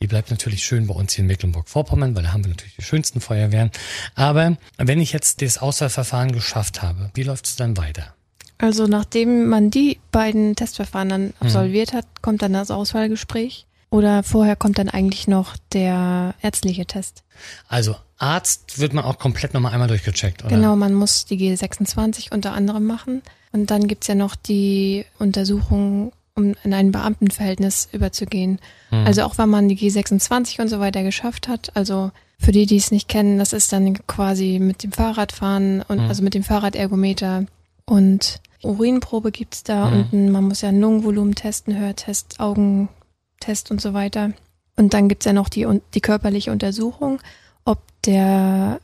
Die 0.00 0.06
bleibt 0.06 0.30
natürlich 0.30 0.64
schön 0.64 0.86
bei 0.86 0.94
uns 0.94 1.12
hier 1.12 1.22
in 1.22 1.28
Mecklenburg-Vorpommern, 1.28 2.16
weil 2.16 2.22
da 2.24 2.32
haben 2.32 2.44
wir 2.44 2.50
natürlich 2.50 2.76
die 2.76 2.82
schönsten 2.82 3.20
Feuerwehren. 3.20 3.70
Aber 4.14 4.56
wenn 4.78 5.00
ich 5.00 5.12
jetzt 5.12 5.42
das 5.42 5.58
Auswahlverfahren 5.58 6.32
geschafft 6.32 6.82
habe, 6.82 7.10
wie 7.14 7.22
läuft 7.22 7.46
es 7.46 7.56
dann 7.56 7.76
weiter? 7.76 8.14
Also 8.58 8.86
nachdem 8.86 9.48
man 9.48 9.70
die 9.70 9.98
beiden 10.10 10.56
Testverfahren 10.56 11.08
dann 11.08 11.22
Mhm. 11.26 11.32
absolviert 11.40 11.92
hat, 11.92 12.06
kommt 12.22 12.40
dann 12.42 12.52
das 12.54 12.70
Auswahlgespräch. 12.70 13.66
Oder 13.90 14.22
vorher 14.24 14.56
kommt 14.56 14.78
dann 14.78 14.88
eigentlich 14.88 15.28
noch 15.28 15.56
der 15.72 16.34
ärztliche 16.42 16.84
Test. 16.86 17.22
Also 17.68 17.94
Arzt 18.18 18.78
wird 18.78 18.92
man 18.92 19.04
auch 19.04 19.18
komplett 19.18 19.54
nochmal 19.54 19.72
einmal 19.72 19.88
durchgecheckt, 19.88 20.42
oder? 20.44 20.54
Genau, 20.56 20.74
man 20.74 20.94
muss 20.94 21.26
die 21.26 21.36
G26 21.36 22.32
unter 22.32 22.52
anderem 22.52 22.84
machen. 22.84 23.22
Und 23.54 23.70
dann 23.70 23.86
gibt's 23.86 24.08
ja 24.08 24.16
noch 24.16 24.34
die 24.34 25.04
Untersuchung, 25.20 26.12
um 26.34 26.56
in 26.64 26.74
ein 26.74 26.90
Beamtenverhältnis 26.90 27.88
überzugehen. 27.92 28.58
Hm. 28.90 29.06
Also 29.06 29.22
auch 29.22 29.38
wenn 29.38 29.48
man 29.48 29.68
die 29.68 29.78
G26 29.78 30.60
und 30.60 30.66
so 30.66 30.80
weiter 30.80 31.04
geschafft 31.04 31.46
hat, 31.46 31.70
also 31.76 32.10
für 32.40 32.50
die, 32.50 32.66
die 32.66 32.78
es 32.78 32.90
nicht 32.90 33.08
kennen, 33.08 33.38
das 33.38 33.52
ist 33.52 33.72
dann 33.72 33.94
quasi 34.08 34.58
mit 34.60 34.82
dem 34.82 34.90
Fahrradfahren 34.90 35.82
und 35.86 36.00
Hm. 36.00 36.08
also 36.08 36.24
mit 36.24 36.34
dem 36.34 36.42
Fahrradergometer 36.42 37.46
und 37.86 38.40
Urinprobe 38.64 39.30
gibt's 39.30 39.62
da 39.62 39.88
Hm. 39.88 40.06
und 40.10 40.32
man 40.32 40.42
muss 40.48 40.62
ja 40.62 40.70
Lungenvolumen 40.70 41.36
testen, 41.36 41.78
Hörtest, 41.78 42.40
Augentest 42.40 43.70
und 43.70 43.80
so 43.80 43.94
weiter. 43.94 44.32
Und 44.76 44.94
dann 44.94 45.08
gibt's 45.08 45.26
ja 45.26 45.32
noch 45.32 45.48
die, 45.48 45.64
die 45.94 46.00
körperliche 46.00 46.50
Untersuchung, 46.50 47.20
ob 47.64 47.78
der 48.04 48.80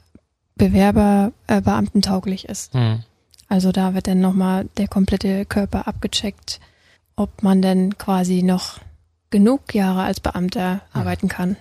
Bewerber 0.55 1.33
äh, 1.49 1.61
beamtentauglich 1.61 2.49
ist. 2.49 2.73
Hm. 2.73 3.03
Also 3.51 3.73
da 3.73 3.95
wird 3.95 4.07
dann 4.07 4.21
nochmal 4.21 4.69
der 4.79 4.89
komplette 4.89 5.45
Körper 5.45 5.89
abgecheckt, 5.89 6.61
ob 7.17 7.43
man 7.43 7.61
denn 7.61 7.99
quasi 7.99 8.43
noch 8.43 8.79
genug 9.31 9.75
Jahre 9.75 10.05
als 10.05 10.21
Beamter 10.21 10.83
arbeiten 10.93 11.29
kann. 11.29 11.57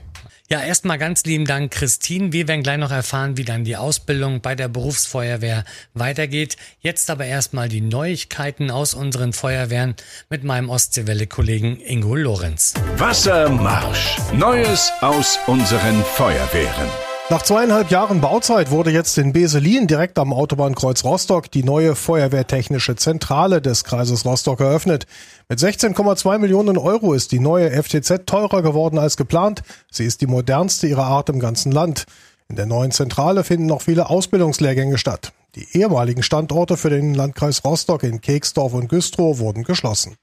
Ja, 0.52 0.62
erstmal 0.62 0.98
ganz 0.98 1.26
lieben 1.26 1.46
Dank, 1.46 1.72
Christine. 1.72 2.32
Wir 2.32 2.48
werden 2.48 2.64
gleich 2.64 2.78
noch 2.78 2.92
erfahren, 2.92 3.38
wie 3.38 3.44
dann 3.44 3.64
die 3.64 3.78
Ausbildung 3.78 4.42
bei 4.42 4.56
der 4.56 4.68
Berufsfeuerwehr 4.68 5.64
weitergeht. 5.94 6.58
Jetzt 6.80 7.10
aber 7.10 7.26
erstmal 7.26 7.70
die 7.70 7.82
Neuigkeiten 7.82 8.72
aus 8.72 8.94
unseren 8.94 9.34
Feuerwehren 9.34 9.96
mit 10.30 10.44
meinem 10.44 10.70
Ostseewelle-Kollegen 10.70 11.80
Ingo 11.82 12.16
Lorenz. 12.16 12.74
Wassermarsch. 12.98 14.18
Neues 14.34 14.92
aus 15.02 15.38
unseren 15.46 16.04
Feuerwehren. 16.04 17.09
Nach 17.32 17.44
zweieinhalb 17.44 17.92
Jahren 17.92 18.22
Bauzeit 18.22 18.72
wurde 18.72 18.90
jetzt 18.90 19.16
in 19.20 19.34
Beselin 19.34 19.86
direkt 19.86 20.18
am 20.18 20.34
Autobahnkreuz 20.34 21.04
Rostock 21.04 21.52
die 21.52 21.64
neue 21.64 21.94
Feuerwehrtechnische 21.94 22.96
Zentrale 22.96 23.62
des 23.62 23.84
Kreises 23.84 24.26
Rostock 24.26 24.62
eröffnet. 24.62 25.06
Mit 25.48 25.60
16,2 25.60 26.40
Millionen 26.40 26.76
Euro 26.80 27.14
ist 27.14 27.32
die 27.32 27.40
neue 27.40 27.70
FTZ 27.70 28.26
teurer 28.26 28.64
geworden 28.64 28.98
als 28.98 29.16
geplant. 29.16 29.62
Sie 29.92 30.06
ist 30.06 30.22
die 30.22 30.28
modernste 30.28 30.88
ihrer 30.88 31.06
Art 31.06 31.30
im 31.30 31.40
ganzen 31.40 31.72
Land. 31.72 32.06
In 32.48 32.56
der 32.56 32.66
neuen 32.66 32.90
Zentrale 32.90 33.44
finden 33.44 33.68
noch 33.68 33.84
viele 33.84 34.10
Ausbildungslehrgänge 34.10 34.98
statt. 34.98 35.32
Die 35.54 35.68
ehemaligen 35.78 36.24
Standorte 36.24 36.78
für 36.78 36.90
den 36.90 37.14
Landkreis 37.14 37.64
Rostock 37.64 38.02
in 38.02 38.22
Keksdorf 38.22 38.74
und 38.74 38.90
Güstrow 38.90 39.38
wurden 39.38 39.64
geschlossen. 39.64 40.16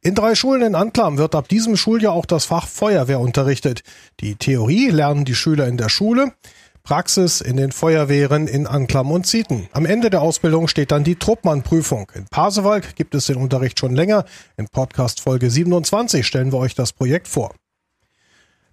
In 0.00 0.14
drei 0.14 0.36
Schulen 0.36 0.62
in 0.62 0.74
Anklam 0.76 1.18
wird 1.18 1.34
ab 1.34 1.48
diesem 1.48 1.76
Schuljahr 1.76 2.12
auch 2.12 2.26
das 2.26 2.44
Fach 2.44 2.68
Feuerwehr 2.68 3.18
unterrichtet. 3.18 3.82
Die 4.20 4.36
Theorie 4.36 4.90
lernen 4.90 5.24
die 5.24 5.34
Schüler 5.34 5.66
in 5.66 5.76
der 5.76 5.88
Schule, 5.88 6.32
Praxis 6.84 7.40
in 7.40 7.56
den 7.56 7.72
Feuerwehren 7.72 8.46
in 8.46 8.68
Anklam 8.68 9.10
und 9.10 9.26
Zieten. 9.26 9.68
Am 9.72 9.86
Ende 9.86 10.08
der 10.08 10.22
Ausbildung 10.22 10.68
steht 10.68 10.92
dann 10.92 11.02
die 11.02 11.16
Truppmann-Prüfung. 11.16 12.12
In 12.14 12.26
Pasewalk 12.26 12.94
gibt 12.94 13.16
es 13.16 13.26
den 13.26 13.36
Unterricht 13.38 13.80
schon 13.80 13.96
länger. 13.96 14.24
In 14.56 14.68
Podcast 14.68 15.20
Folge 15.20 15.50
27 15.50 16.24
stellen 16.24 16.52
wir 16.52 16.58
euch 16.58 16.76
das 16.76 16.92
Projekt 16.92 17.26
vor. 17.26 17.52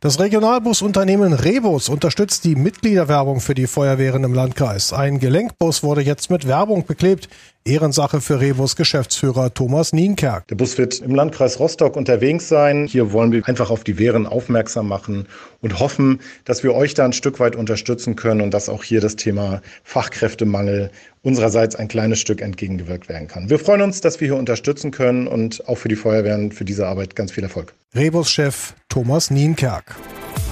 Das 0.01 0.19
Regionalbusunternehmen 0.19 1.33
Rebus 1.33 1.89
unterstützt 1.89 2.43
die 2.43 2.55
Mitgliederwerbung 2.55 3.39
für 3.39 3.55
die 3.55 3.65
Feuerwehren 3.65 4.23
im 4.23 4.35
Landkreis. 4.35 4.93
Ein 4.93 5.19
Gelenkbus 5.19 5.81
wurde 5.81 6.01
jetzt 6.01 6.29
mit 6.29 6.47
Werbung 6.47 6.85
beklebt. 6.85 7.27
Ehrensache 7.67 8.21
für 8.21 8.39
Rebus 8.39 8.75
Geschäftsführer 8.75 9.51
Thomas 9.51 9.91
Nienkerk. 9.91 10.47
Der 10.49 10.55
Bus 10.55 10.77
wird 10.77 10.99
im 10.99 11.15
Landkreis 11.15 11.59
Rostock 11.59 11.95
unterwegs 11.95 12.47
sein. 12.47 12.85
Hier 12.85 13.11
wollen 13.11 13.31
wir 13.31 13.47
einfach 13.47 13.71
auf 13.71 13.83
die 13.83 13.97
Wehren 13.97 14.27
aufmerksam 14.27 14.87
machen 14.87 15.27
und 15.61 15.79
hoffen, 15.79 16.19
dass 16.43 16.61
wir 16.61 16.75
euch 16.75 16.93
da 16.93 17.05
ein 17.05 17.13
Stück 17.13 17.39
weit 17.39 17.55
unterstützen 17.55 18.15
können 18.15 18.41
und 18.41 18.53
dass 18.53 18.69
auch 18.69 18.83
hier 18.83 19.01
das 19.01 19.15
Thema 19.15 19.63
Fachkräftemangel 19.83 20.91
unsererseits 21.23 21.75
ein 21.75 21.87
kleines 21.87 22.19
Stück 22.19 22.39
entgegengewirkt 22.39 23.09
werden 23.09 23.27
kann. 23.27 23.49
Wir 23.49 23.57
freuen 23.57 23.81
uns, 23.81 23.99
dass 23.99 24.21
wir 24.21 24.27
hier 24.27 24.37
unterstützen 24.37 24.91
können 24.91 25.25
und 25.27 25.67
auch 25.67 25.79
für 25.79 25.87
die 25.87 25.95
Feuerwehren 25.95 26.51
für 26.51 26.65
diese 26.65 26.85
Arbeit 26.85 27.15
ganz 27.15 27.31
viel 27.31 27.43
Erfolg. 27.43 27.73
Rebus-Chef 27.95 28.75
Thomas 28.89 29.31
Nienkerk. 29.31 29.95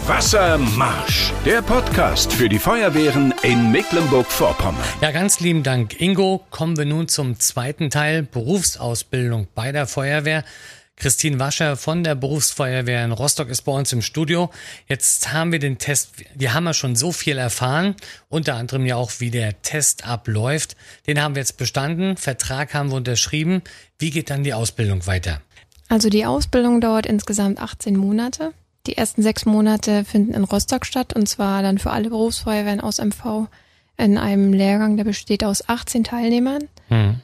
Wassermarsch. 0.06 1.32
Der 1.46 1.62
Podcast 1.62 2.34
für 2.34 2.50
die 2.50 2.60
Feuerwehren 2.60 3.34
in 3.42 3.72
Mecklenburg-Vorpommern. 3.72 4.84
Ja, 5.00 5.12
ganz 5.12 5.40
lieben 5.40 5.64
Dank, 5.64 6.02
Ingo. 6.02 6.44
Kommen 6.50 6.76
wir 6.76 6.84
nun 6.84 7.08
zum 7.08 7.40
zweiten 7.40 7.90
Teil 7.90 8.24
Berufsausbildung 8.24 9.48
bei 9.56 9.72
der 9.72 9.88
Feuerwehr. 9.88 10.44
Christine 10.98 11.40
Wascher 11.40 11.78
von 11.78 12.04
der 12.04 12.16
Berufsfeuerwehr 12.16 13.06
in 13.06 13.14
Rostock 13.14 13.48
ist 13.48 13.62
bei 13.62 13.72
uns 13.72 13.94
im 13.94 14.02
Studio. 14.02 14.50
Jetzt 14.88 15.32
haben 15.32 15.54
wir 15.54 15.60
den 15.60 15.78
Test, 15.78 16.12
wir 16.36 16.54
haben 16.54 16.66
ja 16.66 16.74
schon 16.74 16.98
so 16.98 17.14
viel 17.14 17.38
erfahren, 17.38 17.96
unter 18.28 18.56
anderem 18.56 18.86
ja 18.86 18.98
auch, 18.98 19.12
wie 19.20 19.32
der 19.32 19.62
Test 19.62 20.06
abläuft. 20.06 20.76
Den 21.08 21.22
haben 21.22 21.36
wir 21.36 21.42
jetzt 21.42 21.58
bestanden, 21.58 22.18
Vertrag 22.18 22.74
haben 22.74 22.90
wir 22.90 22.98
unterschrieben. 22.98 23.62
Wie 24.00 24.12
geht 24.12 24.30
dann 24.30 24.44
die 24.44 24.54
Ausbildung 24.54 25.08
weiter? 25.08 25.42
Also 25.88 26.10
die 26.10 26.26
Ausbildung 26.26 26.82
dauert 26.82 27.06
insgesamt 27.06 27.60
18 27.60 27.96
Monate. 27.96 28.52
Die 28.88 28.98
ersten 28.98 29.22
sechs 29.22 29.46
Monate 29.46 30.04
finden 30.04 30.34
in 30.34 30.44
Rostock 30.44 30.86
statt 30.86 31.14
und 31.14 31.28
zwar 31.28 31.62
dann 31.62 31.78
für 31.78 31.92
alle 31.92 32.10
Berufsfeuerwehren 32.10 32.82
aus 32.82 33.00
MV 33.00 33.48
in 33.98 34.18
einem 34.18 34.54
Lehrgang, 34.54 34.98
der 34.98 35.04
besteht 35.04 35.44
aus 35.44 35.70
18 35.70 36.04
Teilnehmern. 36.04 36.68
Hm. 36.90 37.16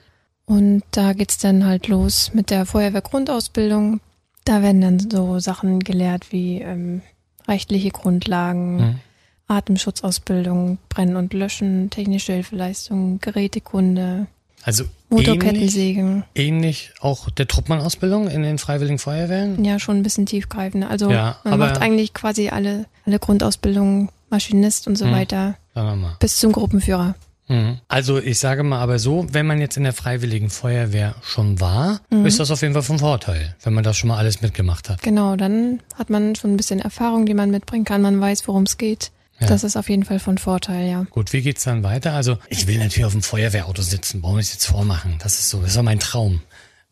Und 0.45 0.83
da 0.91 1.13
geht's 1.13 1.37
dann 1.37 1.65
halt 1.65 1.87
los 1.87 2.31
mit 2.33 2.49
der 2.49 2.65
Feuerwehrgrundausbildung. 2.65 3.99
Da 4.45 4.61
werden 4.61 4.81
dann 4.81 4.99
so 4.99 5.39
Sachen 5.39 5.79
gelehrt 5.79 6.31
wie 6.31 6.61
ähm, 6.61 7.01
rechtliche 7.47 7.91
Grundlagen, 7.91 8.77
Mhm. 8.77 8.99
Atemschutzausbildung, 9.47 10.77
Brennen 10.89 11.15
und 11.15 11.33
Löschen, 11.33 11.89
technische 11.89 12.33
Hilfeleistung, 12.33 13.19
Gerätekunde, 13.19 14.27
Also 14.63 14.83
ähnlich, 15.11 15.27
Motorkettensägen. 15.27 16.23
ähnlich 16.35 16.91
auch 16.99 17.29
der 17.29 17.47
Truppmann-Ausbildung 17.47 18.27
in 18.29 18.43
den 18.43 18.57
Freiwilligen 18.57 18.99
Feuerwehren? 18.99 19.63
Ja, 19.63 19.79
schon 19.79 19.97
ein 19.97 20.03
bisschen 20.03 20.25
tiefgreifender. 20.25 20.89
Also 20.89 21.09
Ja, 21.09 21.37
man 21.43 21.59
macht 21.59 21.81
eigentlich 21.81 22.13
quasi 22.13 22.49
alle, 22.49 22.85
alle 23.05 23.19
Grundausbildungen, 23.19 24.09
Maschinist 24.29 24.87
und 24.87 24.95
so 24.97 25.09
weiter, 25.09 25.55
Sagen 25.73 25.87
wir 25.87 25.95
mal. 25.95 26.15
bis 26.19 26.37
zum 26.37 26.51
Gruppenführer. 26.51 27.15
Mhm. 27.47 27.79
Also 27.87 28.19
ich 28.19 28.37
sage 28.37 28.61
mal 28.61 28.79
aber 28.79 28.99
so, 28.99 29.25
wenn 29.31 29.47
man 29.47 29.59
jetzt 29.59 29.75
in 29.75 29.83
der 29.83 29.93
Freiwilligen 29.93 30.51
Feuerwehr 30.51 31.15
schon 31.23 31.59
war, 31.59 32.01
Mhm. 32.11 32.27
ist 32.27 32.39
das 32.39 32.51
auf 32.51 32.61
jeden 32.61 32.73
Fall 32.75 32.83
vom 32.83 32.99
Vorteil, 32.99 33.55
wenn 33.63 33.73
man 33.73 33.83
das 33.83 33.97
schon 33.97 34.09
mal 34.09 34.17
alles 34.17 34.41
mitgemacht 34.43 34.87
hat. 34.89 35.01
Genau, 35.01 35.35
dann 35.35 35.79
hat 35.97 36.11
man 36.11 36.35
schon 36.35 36.53
ein 36.53 36.57
bisschen 36.57 36.79
Erfahrung, 36.79 37.25
die 37.25 37.33
man 37.33 37.49
mitbringen 37.49 37.85
kann. 37.85 38.03
Man 38.03 38.21
weiß, 38.21 38.47
worum 38.47 38.63
es 38.63 38.77
geht. 38.77 39.09
Ja. 39.39 39.47
Das 39.47 39.63
ist 39.63 39.77
auf 39.77 39.89
jeden 39.89 40.03
Fall 40.03 40.19
von 40.19 40.37
Vorteil, 40.37 40.89
ja. 40.89 41.05
Gut, 41.11 41.31
wie 41.33 41.41
geht's 41.41 41.63
dann 41.63 41.83
weiter? 41.83 42.13
Also 42.13 42.37
ich 42.49 42.67
will 42.67 42.77
natürlich 42.77 43.05
auf 43.05 43.13
dem 43.13 43.23
Feuerwehrauto 43.23 43.81
sitzen, 43.81 44.21
wir 44.21 44.37
es 44.37 44.53
jetzt 44.53 44.65
vormachen. 44.65 45.15
Das 45.19 45.39
ist 45.39 45.49
so, 45.49 45.59
das 45.59 45.69
ist 45.69 45.75
so 45.75 45.83
mein 45.83 45.99
Traum. 45.99 46.41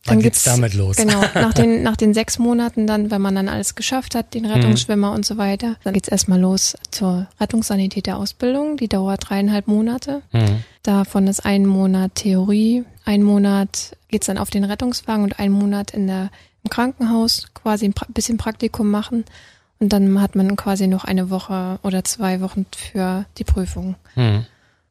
Wann 0.05 0.21
geht's 0.21 0.43
damit 0.43 0.73
los? 0.73 0.95
Genau, 0.95 1.21
nach 1.33 1.53
den, 1.53 1.83
nach 1.83 1.97
den 1.97 2.13
sechs 2.13 2.39
Monaten 2.39 2.87
dann, 2.87 3.11
wenn 3.11 3.21
man 3.21 3.35
dann 3.35 3.49
alles 3.49 3.75
geschafft 3.75 4.15
hat, 4.15 4.33
den 4.33 4.45
Rettungsschwimmer 4.45 5.11
und 5.11 5.25
so 5.25 5.37
weiter, 5.37 5.75
dann 5.83 5.93
geht's 5.93 6.07
erstmal 6.07 6.39
los 6.39 6.77
zur 6.91 7.27
Rettungssanität 7.39 8.05
der 8.05 8.17
Ausbildung. 8.17 8.77
Die 8.77 8.87
dauert 8.87 9.29
dreieinhalb 9.29 9.67
Monate. 9.67 10.21
Mhm. 10.31 10.63
Davon 10.83 11.27
ist 11.27 11.45
ein 11.45 11.65
Monat 11.65 12.15
Theorie, 12.15 12.85
ein 13.03 13.23
Monat 13.23 13.97
geht's 14.07 14.27
dann 14.27 14.37
auf 14.37 14.49
den 14.49 14.63
Rettungswagen 14.63 15.23
und 15.23 15.39
ein 15.39 15.51
Monat 15.51 15.91
in 15.91 16.07
der, 16.07 16.29
im 16.63 16.69
Krankenhaus 16.69 17.47
quasi 17.53 17.85
ein 17.85 17.93
bisschen 18.13 18.37
Praktikum 18.37 18.89
machen. 18.89 19.25
Und 19.79 19.93
dann 19.93 20.19
hat 20.21 20.35
man 20.35 20.55
quasi 20.55 20.87
noch 20.87 21.03
eine 21.03 21.29
Woche 21.29 21.79
oder 21.83 22.03
zwei 22.03 22.41
Wochen 22.41 22.65
für 22.75 23.25
die 23.37 23.43
Prüfung. 23.43 23.95
Mhm. 24.15 24.45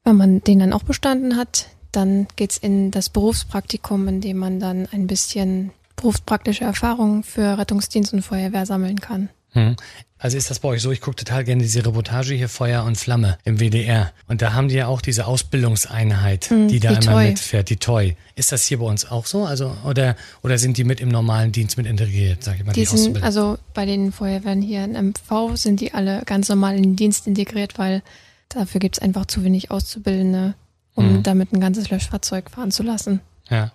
Wenn 0.05 0.17
man 0.17 0.41
den 0.43 0.61
dann 0.61 0.73
auch 0.73 0.85
bestanden 0.85 1.37
hat, 1.37 1.67
dann 1.91 2.29
geht's 2.37 2.59
in 2.59 2.91
das 2.91 3.09
Berufspraktikum, 3.09 4.07
in 4.07 4.21
dem 4.21 4.37
man 4.37 4.61
dann 4.61 4.87
ein 4.93 5.07
bisschen 5.07 5.73
berufspraktische 5.97 6.65
Erfahrungen 6.65 7.23
für 7.23 7.59
Rettungsdienst 7.59 8.13
und 8.13 8.23
Feuerwehr 8.23 8.67
sammeln 8.67 9.01
kann. 9.01 9.31
Mhm. 9.57 9.77
Also 10.19 10.39
ist 10.39 10.51
das 10.51 10.61
bei 10.61 10.69
euch 10.71 10.81
so, 10.81 10.91
ich 10.93 11.01
gucke 11.03 11.17
total 11.17 11.45
gerne 11.45 11.63
diese 11.63 11.85
Reportage 11.85 12.35
hier 12.35 12.49
Feuer 12.49 12.85
und 12.85 12.97
Flamme 12.97 13.37
im 13.45 13.59
WDR. 13.61 14.13
Und 14.29 14.41
da 14.41 14.55
haben 14.55 14.69
die 14.69 14.77
ja 14.77 14.87
auch 14.87 15.03
diese 15.03 15.27
Ausbildungseinheit, 15.27 16.51
Mhm, 16.51 16.69
die 16.69 16.81
da 16.81 16.95
die 16.95 17.05
immer 17.07 17.17
Toy. 17.17 17.29
mitfährt, 17.29 17.69
die 17.69 17.77
Toy. 17.77 18.17
Ist 18.35 18.51
das 18.53 18.65
hier 18.65 18.79
bei 18.79 18.87
uns 18.87 19.11
auch 19.11 19.27
so? 19.27 19.45
Also, 19.45 19.77
oder, 19.85 20.17
oder 20.43 20.59
sind 20.59 20.79
die 20.79 20.85
mit 20.85 21.01
im 21.01 21.09
normalen 21.09 21.53
Dienst 21.53 21.77
mit 21.77 21.87
integriert, 21.87 22.43
sag 22.45 22.57
ich 22.57 22.65
mal, 22.65 22.73
die, 22.73 22.81
Die 22.81 22.87
sind, 22.87 23.23
also 23.23 23.59
bei 23.75 23.85
den 23.85 24.13
Feuerwehren 24.13 24.63
hier 24.63 24.85
in 24.85 24.93
MV 24.93 25.55
sind 25.57 25.81
die 25.81 25.93
alle 25.93 26.23
ganz 26.25 26.49
normal 26.49 26.77
in 26.77 26.83
den 26.83 26.97
Dienst 26.97 27.27
integriert, 27.27 27.79
weil 27.79 28.03
dafür 28.49 28.81
gibt's 28.81 28.99
einfach 28.99 29.27
zu 29.27 29.45
wenig 29.45 29.71
Auszubildende, 29.71 30.55
um 30.95 31.19
Mhm. 31.19 31.23
damit 31.25 31.53
ein 31.53 31.61
ganzes 31.61 31.91
Löschfahrzeug 31.91 32.51
fahren 32.51 32.71
zu 32.71 32.83
lassen. 32.83 33.21
Ja. 33.51 33.71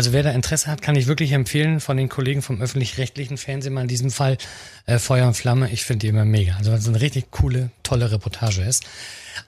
Also 0.00 0.14
wer 0.14 0.22
da 0.22 0.30
Interesse 0.30 0.70
hat, 0.70 0.80
kann 0.80 0.96
ich 0.96 1.08
wirklich 1.08 1.32
empfehlen 1.32 1.78
von 1.78 1.98
den 1.98 2.08
Kollegen 2.08 2.40
vom 2.40 2.58
öffentlich-rechtlichen 2.58 3.36
Fernsehen 3.36 3.74
mal 3.74 3.82
in 3.82 3.88
diesem 3.88 4.10
Fall 4.10 4.38
äh, 4.86 4.98
Feuer 4.98 5.26
und 5.26 5.34
Flamme. 5.34 5.70
Ich 5.72 5.84
finde 5.84 5.98
die 5.98 6.08
immer 6.08 6.24
mega. 6.24 6.56
Also 6.56 6.70
weil 6.70 6.78
es 6.78 6.88
eine 6.88 7.02
richtig 7.02 7.30
coole, 7.30 7.68
tolle 7.82 8.10
Reportage 8.10 8.62
ist. 8.62 8.84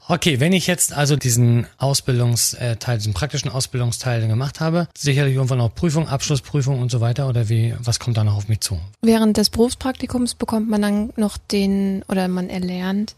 Okay, 0.09 0.41
wenn 0.41 0.53
ich 0.53 0.67
jetzt 0.67 0.93
also 0.93 1.17
diesen 1.17 1.67
Ausbildungsteil, 1.79 2.99
diesen 2.99 3.15
praktischen 3.15 3.51
Ausbildungsteil 3.51 4.29
gemacht 4.29 4.61
habe, 4.61 4.89
sicherlich 4.95 5.37
irgendwann 5.37 5.63
auch 5.63 5.75
Prüfung, 5.75 6.07
Abschlussprüfung 6.07 6.83
und 6.83 6.91
so 6.91 7.01
weiter 7.01 7.31
oder 7.31 7.49
wie, 7.49 7.75
was 7.79 7.99
kommt 7.99 8.19
da 8.19 8.23
noch 8.23 8.37
auf 8.37 8.49
mich 8.49 8.61
zu? 8.61 8.79
Während 9.01 9.39
des 9.39 9.49
Berufspraktikums 9.49 10.35
bekommt 10.35 10.69
man 10.69 10.83
dann 10.83 11.13
noch 11.17 11.39
den, 11.39 12.05
oder 12.09 12.29
man 12.29 12.51
erlernt 12.51 13.15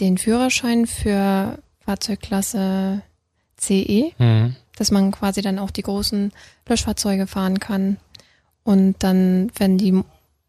den 0.00 0.18
Führerschein 0.18 0.88
für 0.88 1.60
Fahrzeugklasse 1.84 3.02
CE, 3.56 4.12
Mhm. 4.18 4.56
Dass 4.76 4.90
man 4.92 5.10
quasi 5.10 5.42
dann 5.42 5.58
auch 5.58 5.70
die 5.72 5.82
großen 5.82 6.32
Löschfahrzeuge 6.68 7.26
fahren 7.26 7.58
kann. 7.60 7.96
Und 8.62 8.96
dann, 9.00 9.50
wenn 9.58 9.78
die 9.78 10.00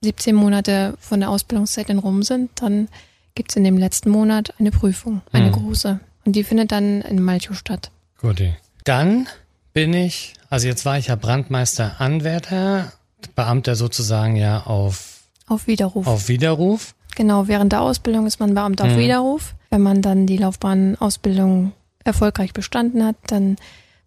17 0.01 0.36
Monate 0.36 0.96
von 1.00 1.19
der 1.19 1.29
Ausbildungszeit 1.29 1.89
dann 1.89 2.00
rum 2.00 2.22
sind, 2.24 2.51
dann 2.62 2.88
gibt's 3.36 3.55
in 3.55 3.63
dem 3.63 3.77
letzten 3.77 4.10
Monat 4.10 4.53
eine 4.60 4.72
Prüfung, 4.72 5.22
eine 5.31 5.48
Mhm. 5.48 5.51
große. 5.53 6.00
Und 6.25 6.36
die 6.36 6.43
findet 6.43 6.72
dann 6.72 7.01
in 7.01 7.22
Malchow 7.22 7.55
statt. 7.57 7.89
Gut. 8.19 8.41
Dann 8.84 9.27
bin 9.74 9.93
ich, 9.93 10.34
also 10.50 10.67
jetzt 10.67 10.86
war 10.86 10.98
ich 10.98 11.07
ja 11.07 11.15
Brandmeister 11.15 12.00
Anwärter, 12.00 12.91
Beamter 13.36 13.75
sozusagen 13.75 14.36
ja 14.36 14.62
auf, 14.63 15.22
Auf 15.48 15.67
Widerruf. 15.67 16.05
auf 16.07 16.27
Widerruf. 16.27 16.93
Genau, 17.15 17.48
während 17.48 17.72
der 17.72 17.81
Ausbildung 17.81 18.27
ist 18.27 18.39
man 18.39 18.53
Beamter 18.53 18.86
auf 18.86 18.91
Mhm. 18.91 18.98
Widerruf. 19.00 19.55
Wenn 19.69 19.81
man 19.81 20.01
dann 20.01 20.25
die 20.27 20.38
Laufbahnausbildung 20.38 21.74
erfolgreich 22.03 22.53
bestanden 22.53 23.03
hat, 23.05 23.15
dann 23.27 23.57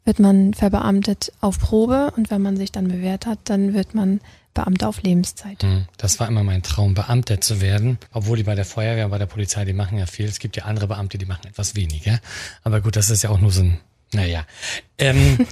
wird 0.05 0.19
man 0.19 0.55
verbeamtet 0.55 1.33
auf 1.41 1.59
Probe 1.59 2.13
und 2.17 2.31
wenn 2.31 2.43
man 2.43 2.57
sich 2.57 2.73
dann 2.73 2.89
bewährt 2.89 3.27
hat, 3.27 3.39
dann 3.45 3.75
wird 3.75 3.95
man 3.95 4.21
Beamter 4.55 4.89
auf 4.89 5.03
Lebenszeit. 5.03 5.63
Hm, 5.63 5.87
Das 5.97 6.19
war 6.19 6.27
immer 6.27 6.43
mein 6.43 6.63
Traum, 6.63 6.95
Beamter 6.95 7.41
zu 7.41 7.61
werden. 7.61 7.99
Obwohl 8.13 8.37
die 8.37 8.43
bei 8.43 8.55
der 8.55 8.65
Feuerwehr 8.65 9.09
bei 9.09 9.19
der 9.19 9.27
Polizei, 9.27 9.65
die 9.65 9.73
machen 9.73 9.99
ja 9.99 10.07
viel. 10.07 10.27
Es 10.27 10.39
gibt 10.41 10.57
ja 10.57 10.65
andere 10.65 10.89
Beamte, 10.89 11.19
die 11.19 11.27
machen 11.27 11.47
etwas 11.47 11.77
weniger. 11.77 12.21
Aber 12.65 12.81
gut, 12.81 12.97
das 12.97 13.11
ist 13.11 13.23
ja 13.23 13.31
auch 13.31 13.41
nur 13.41 13.53
so 13.53 13.63
ein, 13.63 13.79
naja. 14.13 14.45
Ähm, 14.99 15.47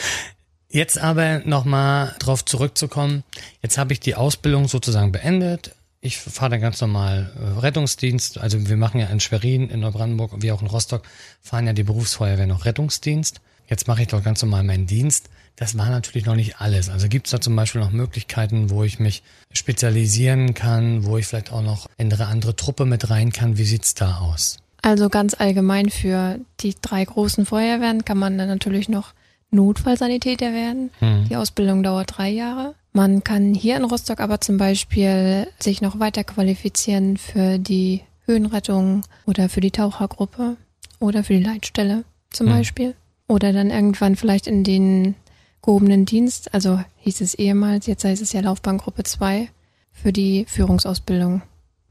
jetzt 0.68 0.98
aber 0.98 1.40
nochmal 1.44 2.16
drauf 2.18 2.44
zurückzukommen. 2.44 3.22
Jetzt 3.62 3.78
habe 3.78 3.92
ich 3.92 4.00
die 4.00 4.16
Ausbildung 4.16 4.66
sozusagen 4.66 5.12
beendet. 5.12 5.76
Ich 6.00 6.18
fahre 6.18 6.50
dann 6.50 6.60
ganz 6.60 6.80
normal 6.80 7.30
äh, 7.38 7.60
Rettungsdienst. 7.60 8.38
Also 8.38 8.68
wir 8.68 8.76
machen 8.76 8.98
ja 8.98 9.06
in 9.06 9.20
Schwerin, 9.20 9.70
in 9.70 9.80
Neubrandenburg 9.80 10.32
wie 10.42 10.50
auch 10.50 10.62
in 10.62 10.66
Rostock, 10.66 11.04
fahren 11.40 11.68
ja 11.68 11.74
die 11.74 11.84
Berufsfeuerwehr 11.84 12.48
noch 12.48 12.64
Rettungsdienst. 12.64 13.40
Jetzt 13.72 13.88
mache 13.88 14.02
ich 14.02 14.08
doch 14.08 14.22
ganz 14.22 14.42
normal 14.42 14.64
meinen 14.64 14.86
Dienst. 14.86 15.30
Das 15.56 15.78
war 15.78 15.88
natürlich 15.88 16.26
noch 16.26 16.34
nicht 16.34 16.60
alles. 16.60 16.90
Also 16.90 17.08
gibt 17.08 17.26
es 17.26 17.30
da 17.30 17.40
zum 17.40 17.56
Beispiel 17.56 17.80
noch 17.80 17.90
Möglichkeiten, 17.90 18.68
wo 18.68 18.84
ich 18.84 18.98
mich 18.98 19.22
spezialisieren 19.54 20.52
kann, 20.52 21.06
wo 21.06 21.16
ich 21.16 21.26
vielleicht 21.26 21.50
auch 21.52 21.62
noch 21.62 21.86
in 21.96 22.12
eine 22.12 22.26
andere 22.26 22.54
Truppe 22.54 22.84
mit 22.84 23.08
rein 23.08 23.32
kann. 23.32 23.56
Wie 23.56 23.64
sieht's 23.64 23.94
da 23.94 24.18
aus? 24.18 24.58
Also 24.82 25.08
ganz 25.08 25.32
allgemein 25.32 25.88
für 25.88 26.38
die 26.60 26.74
drei 26.82 27.02
großen 27.02 27.46
Feuerwehren 27.46 28.04
kann 28.04 28.18
man 28.18 28.36
dann 28.36 28.48
natürlich 28.48 28.90
noch 28.90 29.14
Notfallsanitäter 29.50 30.52
werden. 30.52 30.90
Hm. 30.98 31.24
Die 31.30 31.36
Ausbildung 31.36 31.82
dauert 31.82 32.18
drei 32.18 32.28
Jahre. 32.28 32.74
Man 32.92 33.24
kann 33.24 33.54
hier 33.54 33.78
in 33.78 33.84
Rostock 33.84 34.20
aber 34.20 34.42
zum 34.42 34.58
Beispiel 34.58 35.46
sich 35.58 35.80
noch 35.80 35.98
weiter 35.98 36.24
qualifizieren 36.24 37.16
für 37.16 37.58
die 37.58 38.02
Höhenrettung 38.26 39.06
oder 39.24 39.48
für 39.48 39.62
die 39.62 39.70
Tauchergruppe 39.70 40.58
oder 40.98 41.24
für 41.24 41.32
die 41.32 41.42
Leitstelle 41.42 42.04
zum 42.28 42.48
Hm. 42.48 42.56
Beispiel. 42.56 42.94
Oder 43.32 43.54
dann 43.54 43.70
irgendwann 43.70 44.14
vielleicht 44.14 44.46
in 44.46 44.62
den 44.62 45.14
gehobenen 45.62 46.04
Dienst, 46.04 46.52
also 46.52 46.84
hieß 46.98 47.22
es 47.22 47.32
ehemals, 47.32 47.86
jetzt 47.86 48.04
heißt 48.04 48.20
es 48.20 48.34
ja 48.34 48.42
Laufbahngruppe 48.42 49.04
2, 49.04 49.48
für 49.90 50.12
die 50.12 50.44
Führungsausbildung. 50.46 51.40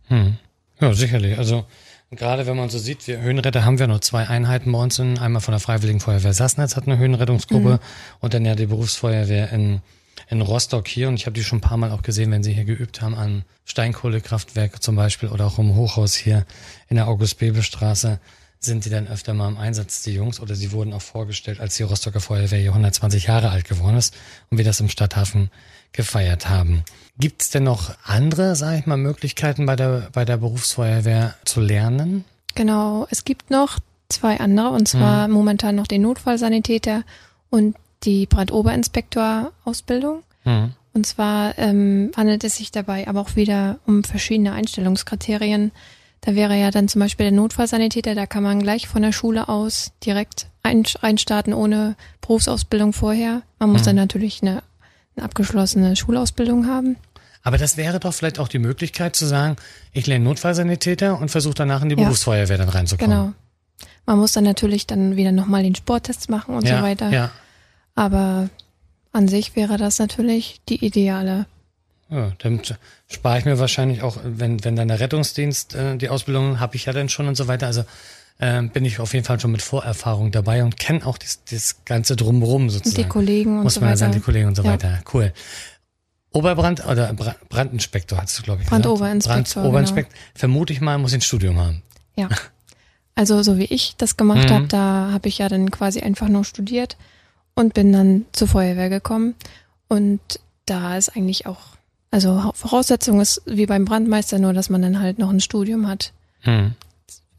Hm. 0.08 0.38
Ja, 0.80 0.94
sicherlich. 0.94 1.40
Also 1.40 1.66
gerade 2.12 2.46
wenn 2.46 2.58
man 2.58 2.70
so 2.70 2.78
sieht, 2.78 3.08
wir 3.08 3.22
Höhenretter 3.22 3.66
haben 3.66 3.80
wir 3.80 3.88
nur 3.88 4.02
zwei 4.02 4.28
Einheiten 4.28 4.72
bei 4.72 4.78
uns. 4.78 5.00
In, 5.00 5.18
einmal 5.18 5.42
von 5.42 5.54
der 5.54 5.60
Freiwilligen 5.60 6.00
Feuerwehr 6.00 6.34
Sassnitz 6.34 6.76
hat 6.76 6.86
eine 6.86 7.00
Höhenrettungsgruppe 7.00 7.80
und 8.20 8.34
dann 8.36 8.46
ja 8.46 8.54
die 8.54 8.68
Berufsfeuerwehr 8.68 9.52
in, 9.52 9.82
in 10.30 10.42
Rostock 10.42 10.88
hier. 10.88 11.08
Und 11.08 11.16
ich 11.16 11.26
habe 11.26 11.34
die 11.34 11.44
schon 11.44 11.58
ein 11.58 11.62
paar 11.62 11.78
Mal 11.78 11.90
auch 11.90 12.04
gesehen, 12.04 12.30
wenn 12.30 12.44
sie 12.44 12.54
hier 12.54 12.66
geübt 12.66 13.02
haben 13.02 13.16
an 13.16 13.46
Steinkohlekraftwerke 13.66 14.80
zum 14.80 14.96
Beispiel 14.96 15.30
oder 15.30 15.48
auch 15.48 15.58
im 15.58 15.74
Hochhaus 15.74 16.14
hier 16.14 16.46
in 16.88 16.98
der 16.98 17.08
August-Bebel-Straße 17.08 18.20
sind 18.64 18.86
die 18.86 18.90
dann 18.90 19.08
öfter 19.08 19.34
mal 19.34 19.48
im 19.48 19.58
Einsatz, 19.58 20.04
die 20.04 20.14
Jungs, 20.14 20.40
oder 20.40 20.54
sie 20.56 20.72
wurden 20.72 20.94
auch 20.94 21.02
vorgestellt, 21.02 21.60
als 21.60 21.78
die 21.78 21.84
Rostocker 21.84 22.22
Feuerwehr 22.22 22.60
hier 22.60 22.70
120 22.70 23.26
Jahre 23.26 23.50
alt 23.50 23.68
geworden 23.68 23.98
ist 23.98 24.16
und 24.50 24.60
wir 24.60 24.66
das 24.66 24.80
im 24.80 24.88
Stadthafen 24.88 25.50
gefeiert 25.94 26.48
haben. 26.48 26.84
Gibt 27.18 27.42
es 27.42 27.50
denn 27.50 27.64
noch 27.64 27.96
andere, 28.04 28.56
sage 28.56 28.78
ich 28.78 28.86
mal, 28.86 28.98
Möglichkeiten 28.98 29.66
bei 29.66 29.76
der, 29.76 30.10
bei 30.14 30.26
der 30.26 30.38
Berufsfeuerwehr 30.38 31.34
zu 31.44 31.60
lernen? 31.60 32.24
Genau, 32.54 33.08
es 33.10 33.26
gibt 33.26 33.50
noch 33.50 33.80
zwei 34.10 34.40
andere, 34.40 34.70
und 34.70 34.88
zwar 34.88 35.28
momentan 35.28 35.76
noch 35.76 35.88
den 35.88 36.04
Notfallsanitäter 36.04 37.04
und 37.50 37.76
die 38.04 38.28
Brandoberinspektor-Ausbildung. 38.28 40.24
Hm. 40.44 40.74
Und 40.94 41.06
zwar 41.06 41.58
ähm, 41.58 42.12
handelt 42.16 42.44
es 42.44 42.58
sich 42.58 42.72
dabei 42.72 43.08
aber 43.08 43.22
auch 43.22 43.36
wieder 43.36 43.80
um 43.88 44.04
verschiedene 44.04 44.54
Einstellungskriterien. 44.54 45.72
Da 46.22 46.36
wäre 46.36 46.56
ja 46.56 46.70
dann 46.72 46.88
zum 46.88 47.00
Beispiel 47.02 47.26
der 47.26 47.32
Notfallsanitäter, 47.34 48.14
da 48.14 48.28
kann 48.28 48.44
man 48.44 48.62
gleich 48.62 48.88
von 48.88 49.02
der 49.02 49.12
Schule 49.12 49.50
aus 49.50 49.92
direkt 50.06 50.48
ein, 50.64 50.84
einstarten 51.02 51.54
ohne 51.54 51.96
Berufsausbildung 52.22 52.94
vorher. 52.94 53.42
Man 53.60 53.72
muss 53.72 53.82
Mhm. 53.82 53.86
dann 53.86 53.96
natürlich 53.96 54.42
eine, 54.44 54.62
eine 55.16 55.26
abgeschlossene 55.26 55.96
Schulausbildung 55.96 56.68
haben. 56.68 56.96
Aber 57.44 57.58
das 57.58 57.76
wäre 57.76 58.00
doch 58.00 58.14
vielleicht 58.14 58.38
auch 58.38 58.48
die 58.48 58.60
Möglichkeit 58.60 59.16
zu 59.16 59.26
sagen, 59.26 59.56
ich 59.94 60.06
lerne 60.06 60.24
Notfallsanitäter 60.26 61.20
und 61.20 61.30
versuche 61.30 61.56
danach 61.56 61.82
in 61.82 61.90
die 61.90 61.96
Ja. 61.96 62.04
Berufsfeuerwehr 62.04 62.60
dann 62.60 62.70
reinzukommen. 62.70 63.10
Genau. 63.18 63.34
Man 64.06 64.20
muss 64.20 64.34
dann 64.34 64.44
natürlich 64.44 64.86
dann 64.86 65.16
wieder 65.16 65.32
nochmal 65.32 65.64
den 65.64 65.74
Sporttest 65.74 66.30
machen 66.30 66.54
und 66.56 66.68
ja, 66.68 66.78
so 66.78 66.84
weiter. 66.84 67.10
Ja. 67.10 67.32
Aber 67.96 68.50
an 69.12 69.28
sich 69.28 69.56
wäre 69.56 69.78
das 69.78 69.98
natürlich 69.98 70.62
die 70.70 70.86
ideale. 70.86 71.48
Ja, 72.12 72.32
dann 72.40 72.62
spare 73.10 73.40
ich 73.40 73.46
mir 73.46 73.58
wahrscheinlich 73.58 74.02
auch, 74.04 74.18
wenn, 74.24 74.64
wenn 74.64 74.76
dann 74.76 74.90
der 74.90 75.00
Rettungsdienst 75.00 75.76
äh, 75.76 75.98
die 75.98 76.10
Ausbildung 76.10 76.60
habe 76.60 76.76
ich 76.76 76.86
ja 76.86 76.94
dann 76.94 77.10
schon 77.10 77.28
und 77.28 77.36
so 77.36 77.48
weiter. 77.48 77.68
Also 77.68 77.86
ähm, 78.40 78.70
bin 78.70 78.84
ich 78.86 79.00
auf 79.00 79.14
jeden 79.14 79.26
Fall 79.26 79.40
schon 79.40 79.52
mit 79.52 79.62
Vorerfahrung 79.62 80.32
dabei 80.32 80.64
und 80.64 80.78
kenne 80.78 81.06
auch 81.06 81.18
das, 81.18 81.40
das 81.50 81.86
ganze 81.86 82.16
drumherum 82.16 82.64
Und 82.64 82.70
sozusagen. 82.72 83.04
die 83.04 83.08
Kollegen 83.10 83.58
und 83.58 83.64
Muss 83.64 83.76
so 83.76 83.80
man 83.80 83.88
ja 83.90 83.92
weiter. 83.92 83.98
sagen, 84.00 84.12
die 84.14 84.20
Kollegen 84.20 84.48
und 84.50 84.56
so 84.56 84.64
Ja. 84.64 84.74
weiter. 84.74 85.00
Cool. 85.14 85.32
Oberbrand 86.34 86.86
oder 86.86 87.14
Bra- 87.14 87.36
Brandinspektor 87.50 88.18
hattest 88.18 88.40
du, 88.40 88.44
glaube 88.44 88.62
ich, 88.62 88.68
Brandoberinspektor, 88.68 89.44
gesagt. 89.44 89.54
Brandoberinspektor. 89.56 90.14
Vermute 90.34 90.74
ich 90.74 90.80
mal, 90.82 90.98
muss 90.98 91.14
ein 91.14 91.22
Studium 91.22 91.58
haben. 91.60 91.82
Ja. 92.16 92.30
Also 93.14 93.44
so 93.44 93.58
wie 93.58 93.66
ich 93.66 93.96
das 93.98 94.16
gemacht 94.16 94.50
Mhm. 94.50 94.54
habe, 94.54 94.68
da 94.68 95.10
habe 95.12 95.28
ich 95.28 95.40
ja 95.40 95.50
dann 95.50 95.70
quasi 95.70 96.00
einfach 96.00 96.30
nur 96.30 96.46
studiert 96.46 96.96
und 97.56 97.74
bin 97.74 97.92
dann 97.92 98.26
zur 98.32 98.48
Feuerwehr 98.48 98.88
gekommen. 98.90 99.36
Und 99.90 100.22
da 100.66 100.96
ist 100.98 101.10
eigentlich 101.10 101.46
auch, 101.46 101.60
also 102.12 102.52
Voraussetzung 102.54 103.22
ist 103.22 103.42
wie 103.46 103.66
beim 103.66 103.86
Brandmeister 103.86 104.38
nur, 104.38 104.54
dass 104.54 104.70
man 104.70 104.82
dann 104.82 105.00
halt 105.00 105.18
noch 105.18 105.30
ein 105.30 105.40
Studium 105.40 105.88
hat, 105.88 106.12
Hm. 106.42 106.74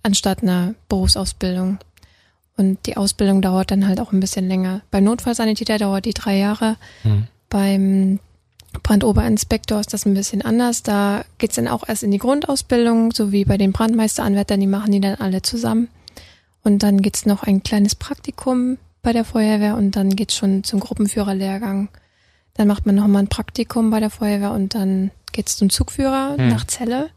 anstatt 0.02 0.42
einer 0.42 0.74
Berufsausbildung. 0.88 1.78
Und 2.56 2.78
die 2.86 2.96
Ausbildung 2.96 3.42
dauert 3.42 3.70
dann 3.70 3.86
halt 3.86 4.00
auch 4.00 4.12
ein 4.12 4.20
bisschen 4.20 4.46
länger. 4.48 4.82
Beim 4.90 5.04
Notfallsanitäter 5.04 5.78
dauert 5.78 6.04
die 6.04 6.14
drei 6.14 6.36
Jahre. 6.38 6.76
Hm. 7.02 7.26
Beim 7.48 8.18
Brandoberinspektor 8.82 9.80
ist 9.80 9.92
das 9.92 10.06
ein 10.06 10.14
bisschen 10.14 10.42
anders. 10.42 10.82
Da 10.82 11.24
geht's 11.38 11.56
dann 11.56 11.68
auch 11.68 11.86
erst 11.88 12.02
in 12.02 12.10
die 12.10 12.18
Grundausbildung, 12.18 13.12
so 13.12 13.32
wie 13.32 13.44
bei 13.44 13.58
den 13.58 13.72
Brandmeisteranwärtern, 13.72 14.60
die 14.60 14.66
machen 14.66 14.92
die 14.92 15.00
dann 15.00 15.16
alle 15.16 15.42
zusammen. 15.42 15.88
Und 16.62 16.82
dann 16.82 17.02
gibt's 17.02 17.26
noch 17.26 17.42
ein 17.42 17.62
kleines 17.62 17.94
Praktikum 17.94 18.78
bei 19.02 19.12
der 19.12 19.24
Feuerwehr 19.24 19.76
und 19.76 19.96
dann 19.96 20.14
geht's 20.14 20.36
schon 20.36 20.62
zum 20.64 20.80
Gruppenführerlehrgang. 20.80 21.88
Dann 22.54 22.68
macht 22.68 22.84
man 22.86 22.94
nochmal 22.94 23.22
ein 23.22 23.28
Praktikum 23.28 23.90
bei 23.90 24.00
der 24.00 24.10
Feuerwehr 24.10 24.52
und 24.52 24.74
dann 24.74 25.10
geht's 25.32 25.56
zum 25.56 25.70
Zugführer 25.70 26.36
Hm. 26.36 26.48
nach 26.48 26.66
Celle. 26.66 27.10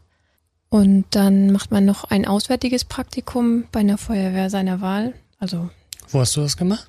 Und 0.68 1.04
dann 1.10 1.52
macht 1.52 1.70
man 1.70 1.84
noch 1.84 2.04
ein 2.04 2.26
auswärtiges 2.26 2.84
Praktikum 2.84 3.64
bei 3.72 3.80
einer 3.80 3.98
Feuerwehr 3.98 4.50
seiner 4.50 4.80
Wahl. 4.80 5.12
Also 5.38 5.68
Wo 6.08 6.20
hast 6.20 6.34
du 6.36 6.40
das 6.40 6.56
gemacht? 6.56 6.88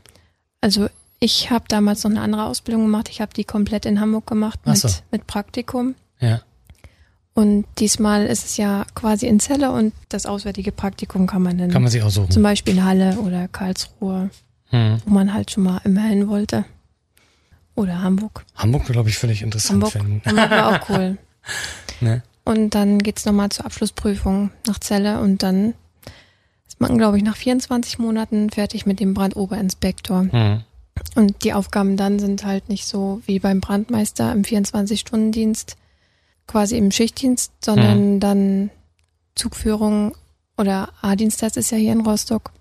also 0.61 0.87
ich 1.19 1.49
habe 1.49 1.65
damals 1.67 2.03
noch 2.03 2.11
eine 2.11 2.21
andere 2.21 2.45
Ausbildung 2.45 2.83
gemacht. 2.83 3.09
Ich 3.09 3.21
habe 3.21 3.33
die 3.33 3.43
komplett 3.43 3.85
in 3.87 3.99
Hamburg 3.99 4.27
gemacht 4.27 4.59
Ach 4.63 4.67
mit, 4.69 4.77
so. 4.77 4.89
mit 5.11 5.25
Praktikum. 5.27 5.95
Ja. 6.19 6.41
Und 7.33 7.65
diesmal 7.79 8.25
ist 8.25 8.45
es 8.45 8.57
ja 8.57 8.85
quasi 8.95 9.27
in 9.27 9.39
Celle 9.39 9.71
und 9.71 9.93
das 10.09 10.25
auswärtige 10.25 10.71
Praktikum 10.71 11.27
kann 11.27 11.41
man 11.43 11.57
dann 11.57 11.69
Kann 11.71 11.81
man 11.83 11.91
sich 11.91 12.01
aussuchen. 12.03 12.31
zum 12.31 12.43
Beispiel 12.43 12.75
in 12.75 12.85
Halle 12.85 13.17
oder 13.19 13.47
Karlsruhe, 13.47 14.29
Hm. 14.69 14.97
wo 15.05 15.13
man 15.13 15.33
halt 15.33 15.51
schon 15.51 15.63
mal 15.63 15.79
immer 15.83 16.01
hin 16.03 16.27
wollte. 16.27 16.65
Oder 17.77 18.01
Hamburg. 18.01 18.43
Hamburg, 18.55 18.85
glaube 18.87 19.09
ich, 19.09 19.19
völlig 19.19 19.43
interessant 19.43 19.75
Hamburg, 19.75 19.91
finden. 19.91 20.21
Hamburg 20.25 20.49
war 20.49 20.81
auch 20.81 20.89
cool. 20.89 21.17
Ne? 21.99 22.21
Und 22.43 22.75
dann 22.75 22.99
geht's 22.99 23.25
noch 23.25 23.31
nochmal 23.31 23.49
zur 23.49 23.65
Abschlussprüfung 23.65 24.51
nach 24.67 24.79
Celle 24.79 25.19
und 25.19 25.41
dann 25.41 25.73
ist 26.67 26.79
man, 26.79 26.95
glaube 26.97 27.17
ich, 27.17 27.23
nach 27.23 27.35
24 27.35 27.97
Monaten 27.97 28.51
fertig 28.51 28.85
mit 28.85 28.99
dem 28.99 29.15
Brandoberinspektor. 29.15 30.27
Hm. 30.29 30.63
Und 31.15 31.43
die 31.43 31.53
Aufgaben 31.53 31.97
dann 31.97 32.19
sind 32.19 32.45
halt 32.45 32.69
nicht 32.69 32.85
so 32.85 33.21
wie 33.25 33.39
beim 33.39 33.61
Brandmeister 33.61 34.31
im 34.31 34.43
24-Stunden-Dienst, 34.43 35.77
quasi 36.45 36.77
im 36.77 36.91
Schichtdienst, 36.91 37.53
sondern 37.63 38.19
dann 38.19 38.69
Zugführung 39.33 40.15
oder 40.57 40.89
A-Dienst, 41.01 41.41
das 41.41 41.57
ist 41.57 41.71
ja 41.71 41.77
hier 41.77 41.93
in 41.93 42.01
Rostock. 42.01 42.51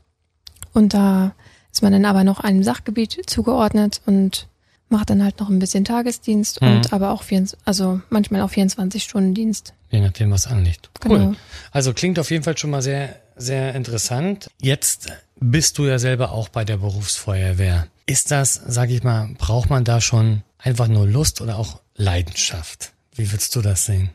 Und 0.72 0.94
da 0.94 1.34
ist 1.72 1.82
man 1.82 1.92
dann 1.92 2.04
aber 2.04 2.24
noch 2.24 2.40
einem 2.40 2.62
Sachgebiet 2.62 3.18
zugeordnet 3.26 4.00
und 4.06 4.48
macht 4.88 5.10
dann 5.10 5.22
halt 5.24 5.40
noch 5.40 5.48
ein 5.48 5.58
bisschen 5.58 5.84
Tagesdienst 5.84 6.60
Mhm. 6.62 6.68
und 6.68 6.92
aber 6.92 7.10
auch 7.10 7.22
24, 7.22 7.58
also 7.66 8.00
manchmal 8.10 8.40
auch 8.42 8.50
24-Stunden-Dienst. 8.50 9.74
Je 9.90 10.00
nachdem, 10.00 10.30
was 10.30 10.46
anliegt. 10.46 10.90
Cool. 11.04 11.18
Genau. 11.18 11.32
Also 11.72 11.92
klingt 11.92 12.18
auf 12.18 12.30
jeden 12.30 12.44
Fall 12.44 12.56
schon 12.56 12.70
mal 12.70 12.82
sehr 12.82 13.16
sehr 13.38 13.74
interessant. 13.74 14.48
Jetzt 14.62 15.08
bist 15.38 15.76
du 15.76 15.84
ja 15.84 15.98
selber 15.98 16.32
auch 16.32 16.48
bei 16.48 16.64
der 16.64 16.78
Berufsfeuerwehr. 16.78 17.86
Ist 18.06 18.30
das, 18.30 18.54
sag 18.66 18.88
ich 18.90 19.02
mal, 19.02 19.28
braucht 19.36 19.68
man 19.68 19.84
da 19.84 20.00
schon 20.00 20.42
einfach 20.58 20.88
nur 20.88 21.06
Lust 21.06 21.42
oder 21.42 21.58
auch 21.58 21.80
Leidenschaft? 21.96 22.92
Wie 23.14 23.30
würdest 23.30 23.54
du 23.54 23.60
das 23.60 23.84
sehen? 23.84 24.08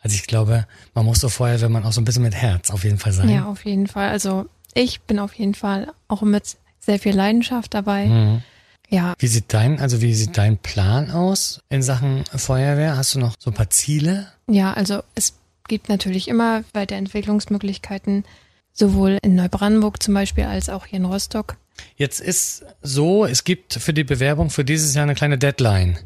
Also 0.00 0.14
ich 0.14 0.28
glaube, 0.28 0.66
man 0.94 1.04
muss 1.06 1.18
so 1.18 1.28
Feuerwehrmann 1.28 1.84
auch 1.84 1.92
so 1.92 2.00
ein 2.00 2.04
bisschen 2.04 2.22
mit 2.22 2.34
Herz 2.36 2.70
auf 2.70 2.84
jeden 2.84 2.98
Fall 2.98 3.12
sein. 3.12 3.28
Ja, 3.28 3.46
auf 3.46 3.64
jeden 3.64 3.88
Fall. 3.88 4.10
Also 4.10 4.46
ich 4.74 5.00
bin 5.00 5.18
auf 5.18 5.34
jeden 5.34 5.54
Fall 5.54 5.88
auch 6.06 6.22
mit 6.22 6.56
sehr 6.78 7.00
viel 7.00 7.16
Leidenschaft 7.16 7.74
dabei. 7.74 8.06
Mhm. 8.06 8.42
Ja. 8.88 9.14
Wie 9.18 9.26
sieht 9.26 9.52
dein, 9.52 9.80
also 9.80 10.00
wie 10.00 10.14
sieht 10.14 10.38
dein 10.38 10.56
Plan 10.58 11.10
aus 11.10 11.60
in 11.68 11.82
Sachen 11.82 12.24
Feuerwehr? 12.34 12.96
Hast 12.96 13.14
du 13.14 13.18
noch 13.18 13.34
so 13.38 13.50
ein 13.50 13.54
paar 13.54 13.70
Ziele? 13.70 14.28
Ja, 14.48 14.72
also 14.72 15.02
es 15.14 15.34
gibt 15.68 15.88
natürlich 15.90 16.28
immer 16.28 16.64
Weiterentwicklungsmöglichkeiten, 16.72 18.24
sowohl 18.72 19.18
in 19.22 19.34
Neubrandenburg 19.34 20.02
zum 20.02 20.14
Beispiel 20.14 20.44
als 20.44 20.70
auch 20.70 20.86
hier 20.86 20.98
in 20.98 21.04
Rostock. 21.04 21.56
Jetzt 21.96 22.20
ist 22.20 22.64
so, 22.82 23.26
es 23.26 23.44
gibt 23.44 23.74
für 23.74 23.92
die 23.92 24.04
Bewerbung 24.04 24.50
für 24.50 24.64
dieses 24.64 24.94
Jahr 24.94 25.04
eine 25.04 25.14
kleine 25.14 25.38
Deadline. 25.38 25.98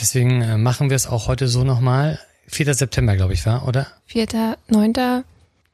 Deswegen 0.00 0.40
äh, 0.42 0.56
machen 0.56 0.90
wir 0.90 0.96
es 0.96 1.06
auch 1.06 1.26
heute 1.26 1.48
so 1.48 1.64
nochmal. 1.64 2.18
4. 2.46 2.74
September, 2.74 3.16
glaube 3.16 3.34
ich, 3.34 3.44
war, 3.46 3.66
oder? 3.66 3.86
4.9. 4.10 5.24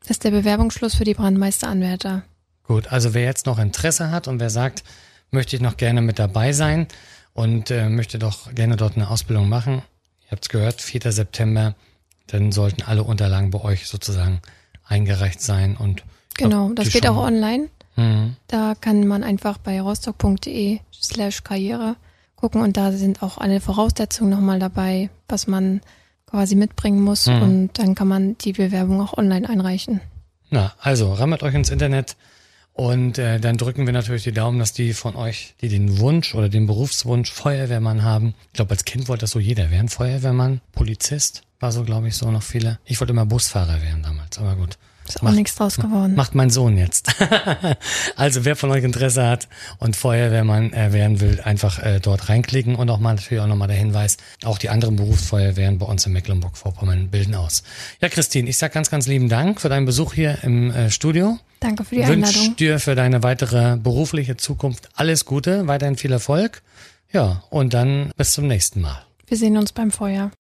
ist 0.08 0.24
der 0.24 0.30
Bewerbungsschluss 0.30 0.94
für 0.94 1.04
die 1.04 1.14
Brandmeisteranwärter. 1.14 2.22
Gut, 2.64 2.88
also 2.88 3.14
wer 3.14 3.24
jetzt 3.24 3.46
noch 3.46 3.58
Interesse 3.58 4.10
hat 4.10 4.28
und 4.28 4.40
wer 4.40 4.50
sagt, 4.50 4.84
möchte 5.30 5.56
ich 5.56 5.62
noch 5.62 5.76
gerne 5.76 6.00
mit 6.02 6.18
dabei 6.18 6.52
sein 6.52 6.86
und 7.34 7.70
äh, 7.70 7.88
möchte 7.88 8.18
doch 8.18 8.54
gerne 8.54 8.76
dort 8.76 8.96
eine 8.96 9.10
Ausbildung 9.10 9.48
machen, 9.48 9.82
ihr 10.24 10.30
habt 10.32 10.44
es 10.44 10.48
gehört, 10.48 10.80
4. 10.80 11.12
September, 11.12 11.74
dann 12.26 12.52
sollten 12.52 12.82
alle 12.82 13.04
Unterlagen 13.04 13.50
bei 13.50 13.60
euch 13.62 13.86
sozusagen 13.86 14.40
eingereicht 14.84 15.40
sein 15.40 15.76
und 15.76 16.02
Genau, 16.36 16.70
das 16.72 16.90
geht 16.90 17.06
auch 17.06 17.16
online. 17.16 17.68
Mhm. 17.96 18.36
Da 18.46 18.74
kann 18.80 19.06
man 19.08 19.24
einfach 19.24 19.58
bei 19.58 19.80
rostock.de 19.80 20.78
slash 20.92 21.42
Karriere 21.42 21.96
gucken 22.36 22.62
und 22.62 22.76
da 22.76 22.92
sind 22.92 23.22
auch 23.22 23.38
alle 23.38 23.60
Voraussetzungen 23.60 24.30
nochmal 24.30 24.60
dabei, 24.60 25.10
was 25.28 25.48
man 25.48 25.80
quasi 26.26 26.54
mitbringen 26.54 27.02
muss 27.02 27.26
mhm. 27.26 27.42
und 27.42 27.78
dann 27.78 27.94
kann 27.94 28.06
man 28.06 28.38
die 28.38 28.52
Bewerbung 28.52 29.00
auch 29.00 29.18
online 29.18 29.48
einreichen. 29.48 30.00
Na, 30.50 30.72
also 30.80 31.12
rammert 31.12 31.42
euch 31.42 31.54
ins 31.54 31.70
Internet 31.70 32.16
und 32.78 33.18
äh, 33.18 33.40
dann 33.40 33.56
drücken 33.56 33.86
wir 33.86 33.92
natürlich 33.92 34.22
die 34.22 34.30
Daumen, 34.30 34.60
dass 34.60 34.72
die 34.72 34.94
von 34.94 35.16
euch, 35.16 35.54
die 35.62 35.68
den 35.68 35.98
Wunsch 35.98 36.36
oder 36.36 36.48
den 36.48 36.68
Berufswunsch 36.68 37.32
Feuerwehrmann 37.32 38.04
haben. 38.04 38.34
Ich 38.46 38.52
glaube, 38.52 38.70
als 38.70 38.84
Kind 38.84 39.08
wollte 39.08 39.22
das 39.22 39.32
so 39.32 39.40
jeder 39.40 39.72
werden. 39.72 39.88
Feuerwehrmann, 39.88 40.60
Polizist, 40.70 41.42
war 41.58 41.72
so, 41.72 41.82
glaube 41.82 42.06
ich, 42.06 42.14
so 42.14 42.30
noch 42.30 42.44
viele. 42.44 42.78
Ich 42.84 43.00
wollte 43.00 43.12
immer 43.12 43.26
Busfahrer 43.26 43.82
werden 43.82 44.04
damals, 44.04 44.38
aber 44.38 44.54
gut. 44.54 44.78
Ist 45.08 45.18
auch 45.18 45.22
macht, 45.22 45.34
nichts 45.34 45.56
draus 45.56 45.74
geworden. 45.74 46.14
Macht 46.14 46.36
mein 46.36 46.50
Sohn 46.50 46.78
jetzt. 46.78 47.16
also 48.16 48.44
wer 48.44 48.54
von 48.54 48.70
euch 48.70 48.84
Interesse 48.84 49.26
hat 49.26 49.48
und 49.78 49.96
Feuerwehrmann 49.96 50.72
äh, 50.72 50.92
werden 50.92 51.20
will, 51.20 51.40
einfach 51.40 51.82
äh, 51.82 51.98
dort 51.98 52.28
reinklicken 52.28 52.76
und 52.76 52.90
auch 52.90 53.00
mal 53.00 53.14
natürlich 53.14 53.42
auch 53.42 53.48
nochmal 53.48 53.66
der 53.66 53.76
Hinweis, 53.76 54.18
auch 54.44 54.58
die 54.58 54.68
anderen 54.68 54.94
Berufsfeuerwehren 54.94 55.78
bei 55.78 55.86
uns 55.86 56.06
in 56.06 56.12
Mecklenburg-Vorpommern 56.12 57.08
bilden 57.08 57.34
aus. 57.34 57.64
Ja, 58.00 58.08
Christine, 58.08 58.48
ich 58.48 58.56
sag 58.56 58.72
ganz, 58.72 58.88
ganz 58.88 59.08
lieben 59.08 59.28
Dank 59.28 59.60
für 59.60 59.68
deinen 59.68 59.84
Besuch 59.84 60.14
hier 60.14 60.38
im 60.44 60.70
äh, 60.70 60.92
Studio. 60.92 61.40
Danke 61.60 61.84
für 61.84 61.96
die 61.96 62.04
Einladung. 62.04 62.24
Wünsche 62.24 62.50
dir 62.52 62.78
für 62.78 62.94
deine 62.94 63.22
weitere 63.22 63.76
berufliche 63.76 64.36
Zukunft 64.36 64.88
alles 64.94 65.24
Gute, 65.24 65.66
weiterhin 65.66 65.96
viel 65.96 66.12
Erfolg. 66.12 66.62
Ja, 67.12 67.42
und 67.50 67.74
dann 67.74 68.12
bis 68.16 68.32
zum 68.32 68.46
nächsten 68.46 68.80
Mal. 68.80 69.04
Wir 69.26 69.36
sehen 69.36 69.56
uns 69.56 69.72
beim 69.72 69.90
Feuer. 69.90 70.30